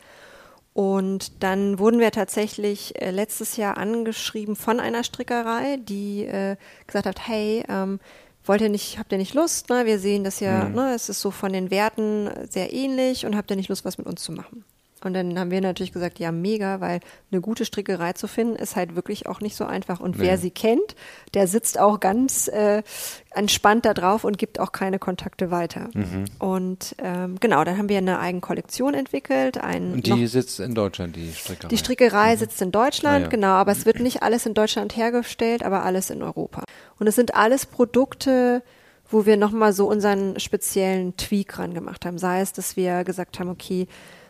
[0.75, 7.05] Und dann wurden wir tatsächlich äh, letztes Jahr angeschrieben von einer Strickerei, die äh, gesagt
[7.05, 8.01] hat, hey, ähm,
[8.43, 9.69] wollt ihr nicht, habt ihr nicht Lust?
[9.69, 9.85] Ne?
[9.85, 10.75] Wir sehen das ja, mhm.
[10.75, 13.97] ne, es ist so von den Werten sehr ähnlich und habt ihr nicht Lust, was
[13.97, 14.65] mit uns zu machen?
[15.05, 16.99] Und dann haben wir natürlich gesagt, ja, mega, weil
[17.31, 19.99] eine gute Strickerei zu finden, ist halt wirklich auch nicht so einfach.
[19.99, 20.25] Und nee.
[20.25, 20.95] wer sie kennt,
[21.33, 22.83] der sitzt auch ganz äh,
[23.31, 25.89] entspannt da drauf und gibt auch keine Kontakte weiter.
[25.93, 26.25] Mhm.
[26.39, 29.57] Und ähm, genau, dann haben wir eine eigene Kollektion entwickelt.
[29.57, 31.67] Ein, und die sitzt in Deutschland, die Strickerei?
[31.67, 32.39] Die Strickerei mhm.
[32.39, 33.27] sitzt in Deutschland, ah, ja.
[33.27, 36.63] genau, aber es wird nicht alles in Deutschland hergestellt, aber alles in Europa.
[36.99, 38.63] Und es sind alles Produkte,
[39.09, 42.17] wo wir nochmal so unseren speziellen Tweak ran gemacht haben.
[42.17, 43.87] Sei es, dass wir gesagt haben, okay,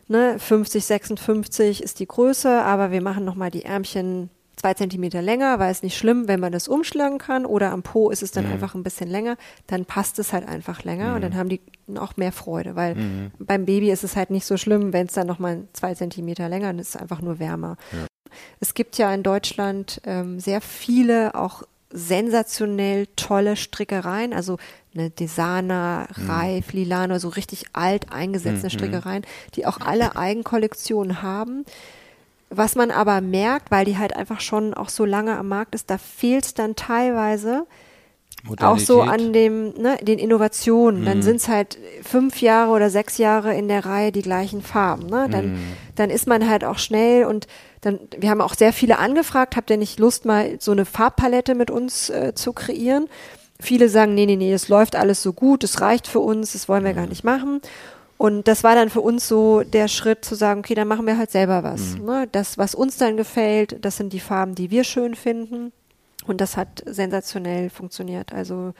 [0.07, 5.59] ne, 50, 56 ist die Größe, aber wir machen nochmal die Ärmchen zwei Zentimeter länger,
[5.59, 7.45] weil es nicht schlimm, wenn man das umschlagen kann.
[7.45, 8.53] Oder am Po ist es dann mhm.
[8.53, 9.37] einfach ein bisschen länger.
[9.67, 11.15] Dann passt es halt einfach länger mhm.
[11.15, 11.37] und dann mhm.
[11.37, 11.61] haben die
[11.97, 13.31] auch mehr Freude, weil mhm.
[13.39, 16.73] beim Baby ist es halt nicht so schlimm, wenn es dann nochmal zwei Zentimeter länger
[16.73, 17.77] ist, ist es einfach nur wärmer.
[17.91, 18.07] Ja.
[18.59, 21.63] Es gibt ja in Deutschland ähm, sehr viele auch
[21.95, 24.57] sensationell tolle Strickereien, also
[24.93, 26.29] eine Desana, mhm.
[26.29, 28.71] Reif, Lilano, so richtig alt eingesetzte mhm.
[28.71, 29.25] Strickereien,
[29.55, 31.65] die auch alle Eigenkollektionen haben.
[32.49, 35.89] Was man aber merkt, weil die halt einfach schon auch so lange am Markt ist,
[35.89, 37.65] da fehlt es dann teilweise
[38.61, 41.01] auch so an dem, ne, den Innovationen.
[41.01, 41.05] Mhm.
[41.05, 45.07] Dann sind es halt fünf Jahre oder sechs Jahre in der Reihe die gleichen Farben.
[45.07, 45.27] Ne?
[45.29, 45.59] Dann, mhm.
[45.95, 47.47] dann ist man halt auch schnell und
[47.85, 51.53] dann, wir haben auch sehr viele angefragt, habt ihr nicht Lust, mal so eine Farbpalette
[51.53, 53.07] mit uns äh, zu kreieren?
[53.59, 56.67] Viele sagen, nee, nee, nee, es läuft alles so gut, es reicht für uns, das
[56.67, 57.09] wollen wir gar mhm.
[57.09, 57.61] nicht machen.
[58.17, 61.17] Und das war dann für uns so der Schritt zu sagen, okay, dann machen wir
[61.17, 61.97] halt selber was.
[61.97, 62.05] Mhm.
[62.05, 62.27] Ne?
[62.31, 65.71] Das, was uns dann gefällt, das sind die Farben, die wir schön finden.
[66.25, 68.33] Und das hat sensationell funktioniert.
[68.33, 68.73] Also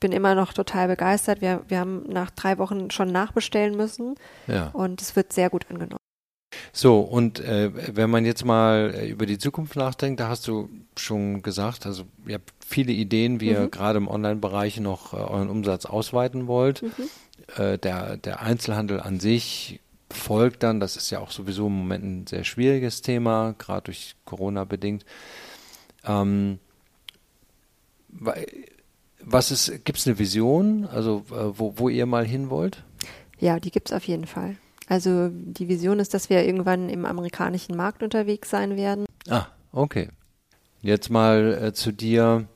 [0.00, 1.40] bin immer noch total begeistert.
[1.40, 4.14] Wir, wir haben nach drei Wochen schon nachbestellen müssen.
[4.46, 4.70] Ja.
[4.72, 6.05] Und es wird sehr gut angenommen.
[6.72, 10.68] So, und äh, wenn man jetzt mal äh, über die Zukunft nachdenkt, da hast du
[10.96, 13.56] schon gesagt, also ihr habt viele Ideen, wie mhm.
[13.56, 16.82] ihr gerade im Online-Bereich noch äh, euren Umsatz ausweiten wollt.
[16.82, 17.62] Mhm.
[17.62, 19.80] Äh, der, der Einzelhandel an sich
[20.10, 24.14] folgt dann, das ist ja auch sowieso im Moment ein sehr schwieriges Thema, gerade durch
[24.24, 25.04] Corona bedingt.
[26.04, 26.58] Ähm,
[29.20, 32.84] was ist, gibt es eine Vision, also äh, wo, wo ihr mal hin wollt?
[33.38, 34.56] Ja, die gibt es auf jeden Fall.
[34.86, 39.04] Also die Vision ist, dass wir irgendwann im amerikanischen Markt unterwegs sein werden.
[39.28, 40.08] Ah, okay.
[40.80, 42.46] Jetzt mal äh, zu dir.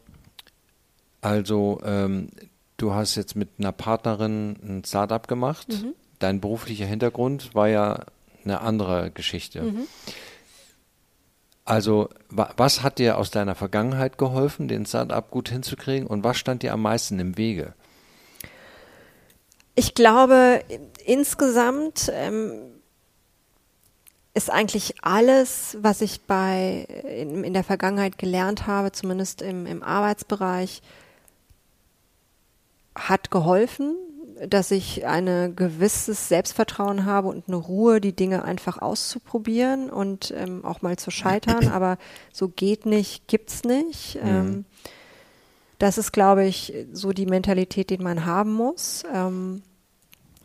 [1.20, 2.28] Also ähm,
[2.76, 5.68] du hast jetzt mit einer Partnerin ein Startup gemacht.
[5.68, 5.94] Mhm.
[6.18, 8.04] Dein beruflicher Hintergrund war ja
[8.44, 9.62] eine andere Geschichte.
[9.62, 9.86] Mhm.
[11.64, 16.36] Also, wa was hat dir aus deiner Vergangenheit geholfen, den Startup gut hinzukriegen und was
[16.36, 17.74] stand dir am meisten im Wege?
[19.76, 20.62] Ich glaube,
[21.00, 22.80] insgesamt ähm,
[24.34, 29.82] ist eigentlich alles, was ich bei in, in, der Vergangenheit gelernt habe, zumindest im, im
[29.82, 30.82] Arbeitsbereich,
[32.94, 33.96] hat geholfen,
[34.48, 40.64] dass ich ein gewisses Selbstvertrauen habe und eine Ruhe, die Dinge einfach auszuprobieren und ähm,
[40.64, 41.68] auch mal zu scheitern.
[41.72, 41.98] Aber
[42.32, 44.16] so geht nicht, gibt's nicht.
[44.22, 44.28] Mhm.
[44.28, 44.64] Ähm,
[45.78, 49.62] das ist, glaube ich, so die Mentalität, die man haben muss, ähm,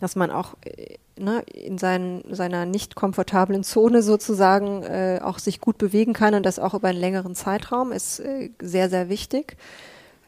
[0.05, 5.59] dass man auch äh, ne, in seinen, seiner nicht komfortablen Zone sozusagen äh, auch sich
[5.59, 9.57] gut bewegen kann und das auch über einen längeren Zeitraum ist äh, sehr, sehr wichtig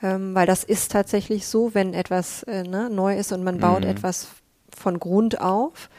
[0.04, 3.84] ähm, weil das ist tatsächlich so, wenn etwas äh, ne, neu ist und man baut
[3.84, 3.90] mhm.
[3.90, 4.28] etwas
[4.76, 5.90] von Grund auf.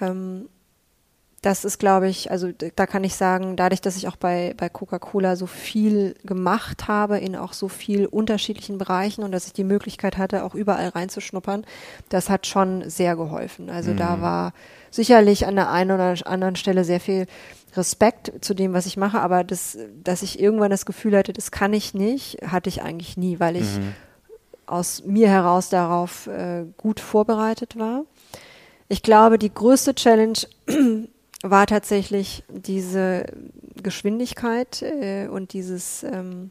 [0.00, 0.48] Ähm,
[1.46, 4.68] das ist, glaube ich, also da kann ich sagen, dadurch, dass ich auch bei, bei
[4.68, 9.62] Coca-Cola so viel gemacht habe in auch so viel unterschiedlichen Bereichen und dass ich die
[9.62, 11.64] Möglichkeit hatte, auch überall reinzuschnuppern,
[12.08, 13.70] das hat schon sehr geholfen.
[13.70, 13.96] Also mhm.
[13.96, 14.54] da war
[14.90, 17.26] sicherlich an der einen oder anderen Stelle sehr viel
[17.76, 21.52] Respekt zu dem, was ich mache, aber das, dass ich irgendwann das Gefühl hatte, das
[21.52, 23.94] kann ich nicht, hatte ich eigentlich nie, weil ich mhm.
[24.66, 28.02] aus mir heraus darauf äh, gut vorbereitet war.
[28.88, 30.38] Ich glaube, die größte Challenge
[31.42, 33.26] war tatsächlich diese
[33.82, 36.50] Geschwindigkeit äh, und dieses ähm,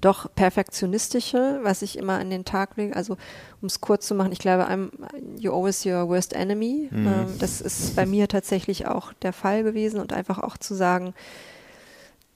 [0.00, 2.94] doch perfektionistische, was ich immer an den Tag lege.
[2.96, 3.16] Also
[3.60, 4.90] um es kurz zu machen, ich glaube, I'm,
[5.38, 6.88] you're always your worst enemy.
[6.90, 7.06] Mhm.
[7.06, 11.14] Ähm, das ist bei mir tatsächlich auch der Fall gewesen und einfach auch zu sagen,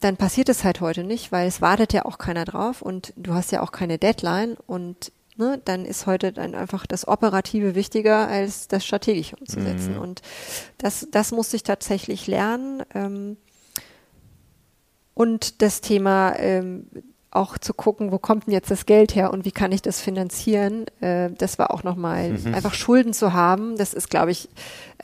[0.01, 3.35] dann passiert es halt heute nicht, weil es wartet ja auch keiner drauf und du
[3.35, 8.29] hast ja auch keine Deadline und ne, dann ist heute dann einfach das Operative wichtiger
[8.29, 9.95] als das Strategische umzusetzen.
[9.95, 10.01] Mhm.
[10.01, 10.23] Und
[10.79, 12.83] das, das musste ich tatsächlich lernen.
[12.95, 13.37] Ähm,
[15.15, 16.87] und das Thema ähm,
[17.33, 20.01] auch zu gucken, wo kommt denn jetzt das Geld her und wie kann ich das
[20.01, 22.55] finanzieren, äh, das war auch nochmal mhm.
[22.55, 23.77] einfach Schulden zu haben.
[23.77, 24.49] Das ist, glaube ich,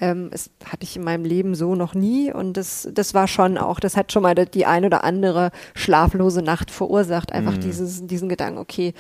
[0.01, 3.59] ähm, das hatte ich in meinem Leben so noch nie und das, das war schon
[3.59, 7.31] auch, das hat schon mal die ein oder andere schlaflose Nacht verursacht.
[7.31, 7.61] Einfach mhm.
[7.61, 8.93] dieses, diesen Gedanken, okay,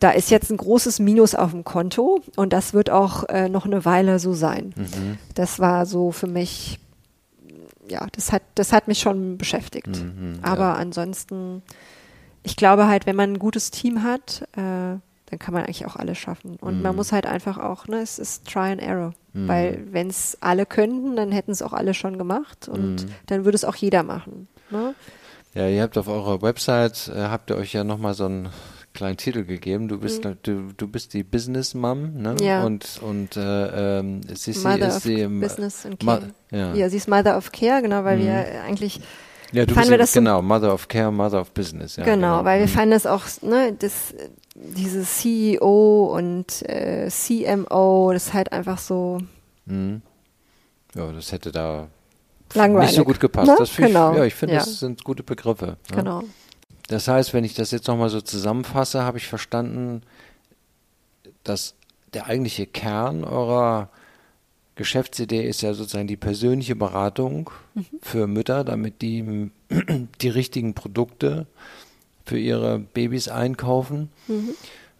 [0.00, 3.64] da ist jetzt ein großes Minus auf dem Konto und das wird auch äh, noch
[3.64, 4.74] eine Weile so sein.
[4.76, 5.18] Mhm.
[5.34, 6.78] Das war so für mich,
[7.88, 9.88] ja, das hat, das hat mich schon beschäftigt.
[9.88, 10.74] Mhm, Aber ja.
[10.74, 11.62] ansonsten
[12.46, 14.60] ich glaube halt, wenn man ein gutes Team hat, äh,
[15.28, 16.56] dann kann man eigentlich auch alles schaffen.
[16.60, 16.82] Und mm.
[16.82, 16.96] man mhm.
[16.98, 19.14] muss halt einfach auch, ne, es ist Try and Error.
[19.32, 19.48] Mm.
[19.48, 23.08] Weil wenn es alle könnten, dann hätten es auch alle schon gemacht und mm.
[23.26, 24.46] dann würde es auch jeder machen.
[24.70, 24.94] Ne?
[25.54, 28.48] Ja, ihr habt auf eurer Website, äh, habt ihr euch ja nochmal so ein
[28.96, 29.86] kleinen Titel gegeben.
[29.88, 30.36] Du bist mhm.
[30.42, 32.34] du, du bist die Business Mom, ne?
[32.40, 32.64] Ja.
[32.64, 36.22] Und und äh, ähm, Sissi Mother ist im Business and Care.
[36.50, 36.74] Ma ja.
[36.74, 39.00] ja, sie ist Mother of Care, genau, weil wir eigentlich
[39.52, 41.94] ja, du fanden wir das genau Mother of Care, Mother of Business.
[41.96, 42.70] Ja, genau, weil wir Mhm.
[42.70, 44.12] fanden das auch, ne, das,
[44.56, 49.18] diese CEO und äh, CMO, das ist halt einfach so
[49.66, 50.02] Mhm.
[50.94, 51.88] Ja, das hätte da
[52.54, 52.90] langweilig.
[52.90, 53.48] nicht so gut gepasst.
[53.48, 53.86] Ne?
[53.86, 54.12] Genau.
[54.12, 54.60] ich, ja, ich finde, ja.
[54.60, 55.66] das sind gute Begriffe.
[55.66, 55.76] ne?
[55.94, 56.22] Genau.
[56.88, 60.02] Das heißt, wenn ich das jetzt nochmal so zusammenfasse, habe ich verstanden,
[61.44, 61.74] dass
[62.14, 63.90] der eigentliche Kern eurer
[64.76, 67.50] Geschäftsidee ist ja sozusagen die persönliche Beratung
[68.02, 69.50] für Mütter, damit die
[70.20, 71.46] die richtigen Produkte
[72.24, 74.10] für ihre Babys einkaufen.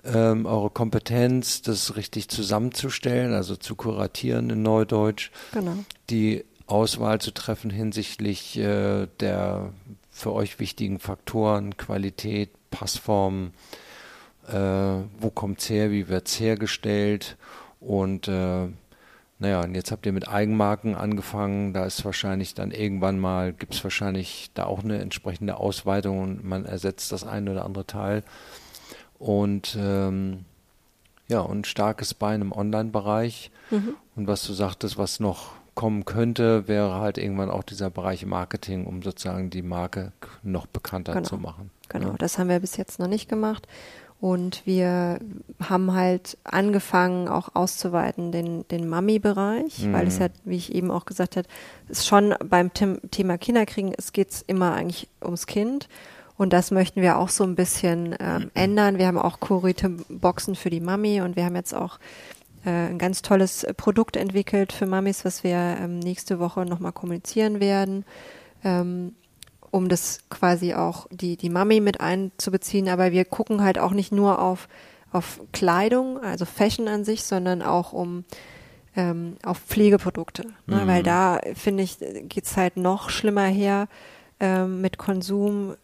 [0.04, 5.78] Ähm, eure Kompetenz, das richtig zusammenzustellen, also zu kuratieren in Neudeutsch Genau.
[6.10, 9.72] die Auswahl zu treffen hinsichtlich äh, der
[10.16, 13.52] für euch wichtigen Faktoren, Qualität, Passform,
[14.48, 17.36] äh, wo kommt's her, wie wird's hergestellt
[17.80, 18.68] und äh,
[19.38, 23.84] naja, und jetzt habt ihr mit Eigenmarken angefangen, da ist wahrscheinlich dann irgendwann mal, gibt's
[23.84, 28.24] wahrscheinlich da auch eine entsprechende Ausweitung und man ersetzt das eine oder andere Teil.
[29.18, 30.46] Und ähm,
[31.28, 33.50] ja, und ein starkes Bein im Online-Bereich.
[34.14, 38.84] Und was du sagtest, was noch kommen könnte, wäre halt irgendwann auch dieser Bereich Marketing,
[38.86, 40.10] um sozusagen die Marke
[40.42, 41.24] noch bekannter Genau.
[41.28, 41.70] zu machen.
[41.88, 42.14] Genau, Ja.
[42.18, 43.68] das haben wir bis jetzt noch nicht gemacht.
[44.18, 45.20] Und wir
[45.62, 51.04] haben halt angefangen, auch auszuweiten den, den Mami-Bereich, weil es ja, wie ich eben auch
[51.04, 51.46] gesagt habe,
[51.88, 55.88] ist schon beim Them Thema Kinderkriegen, es geht immer eigentlich ums Kind.
[56.38, 58.96] Und das möchten wir auch so ein bisschen ähm, ändern.
[58.98, 61.98] Wir haben auch kurierte Boxen für die Mami und wir haben jetzt auch
[62.70, 67.60] ein ganz tolles äh, Produkt entwickelt für Mamis, was wir ähm, nächste Woche nochmal kommunizieren
[67.60, 68.04] werden.
[68.64, 69.14] Ähm,
[69.70, 72.88] um das quasi auch die, die Mami mit einzubeziehen.
[72.88, 74.68] Aber wir gucken halt auch nicht nur auf,
[75.12, 78.24] auf Kleidung, also Fashion an sich, sondern auch um
[78.96, 80.46] ähm, auf Pflegeprodukte.
[80.66, 80.82] Ne?
[80.86, 83.88] Weil da, finde ich, geht's halt noch schlimmer her
[84.66, 85.76] mit Konsum,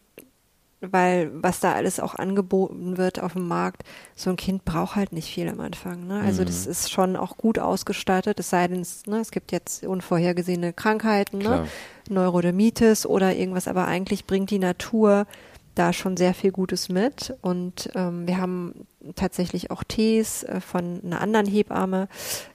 [0.83, 3.83] weil was da alles auch angeboten wird auf dem Markt,
[4.16, 6.07] so ein Kind braucht halt nicht viel am Anfang.
[6.07, 6.20] Ne?
[6.20, 9.85] Also das ist schon auch gut ausgestattet, es sei denn, es, ne, es gibt jetzt
[9.85, 11.66] unvorhergesehene Krankheiten, ne?
[12.11, 15.26] Neurodermitis oder irgendwas, aber eigentlich bringt die Natur
[15.74, 17.35] da schon sehr viel Gutes mit.
[17.41, 22.09] Und ähm, wir haben tatsächlich auch Tees äh, von einer anderen Hebamme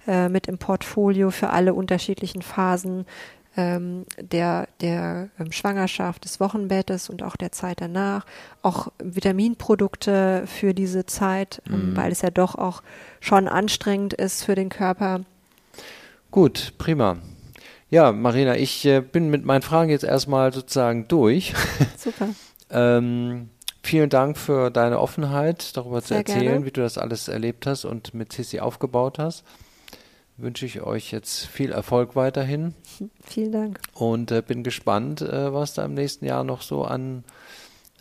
[0.08, 3.06] äh, mit im Portfolio für alle unterschiedlichen Phasen
[3.58, 8.26] ähm, der, der ähm, Schwangerschaft, des Wochenbettes und auch der Zeit danach.
[8.62, 12.84] Auch Vitaminprodukte für diese Zeit, ähm, weil es ja doch auch
[13.20, 15.22] schon anstrengend ist für den Körper.
[16.32, 17.18] Gut, prima.
[17.90, 21.54] Ja, Marina, ich äh, bin mit meinen Fragen jetzt erstmal sozusagen durch.
[21.98, 22.30] Super.
[22.70, 23.50] ähm,
[23.82, 26.66] vielen Dank für deine Offenheit, darüber zu Sehr erzählen, gerne.
[26.66, 29.44] wie du das alles erlebt hast und mit Sissi aufgebaut hast.
[30.38, 32.74] Wünsche ich euch jetzt viel Erfolg weiterhin
[33.24, 33.80] Vielen Dank.
[33.94, 37.24] und äh, bin gespannt, äh, was da im nächsten Jahr noch so an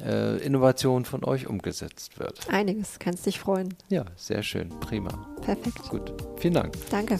[0.04, 2.48] äh, Innovationen von euch umgesetzt wird.
[2.50, 3.74] Einiges, kannst dich freuen.
[3.88, 5.08] Ja, sehr schön, prima.
[5.40, 5.88] Perfekt.
[5.88, 6.74] Gut, vielen Dank.
[6.90, 7.18] Danke.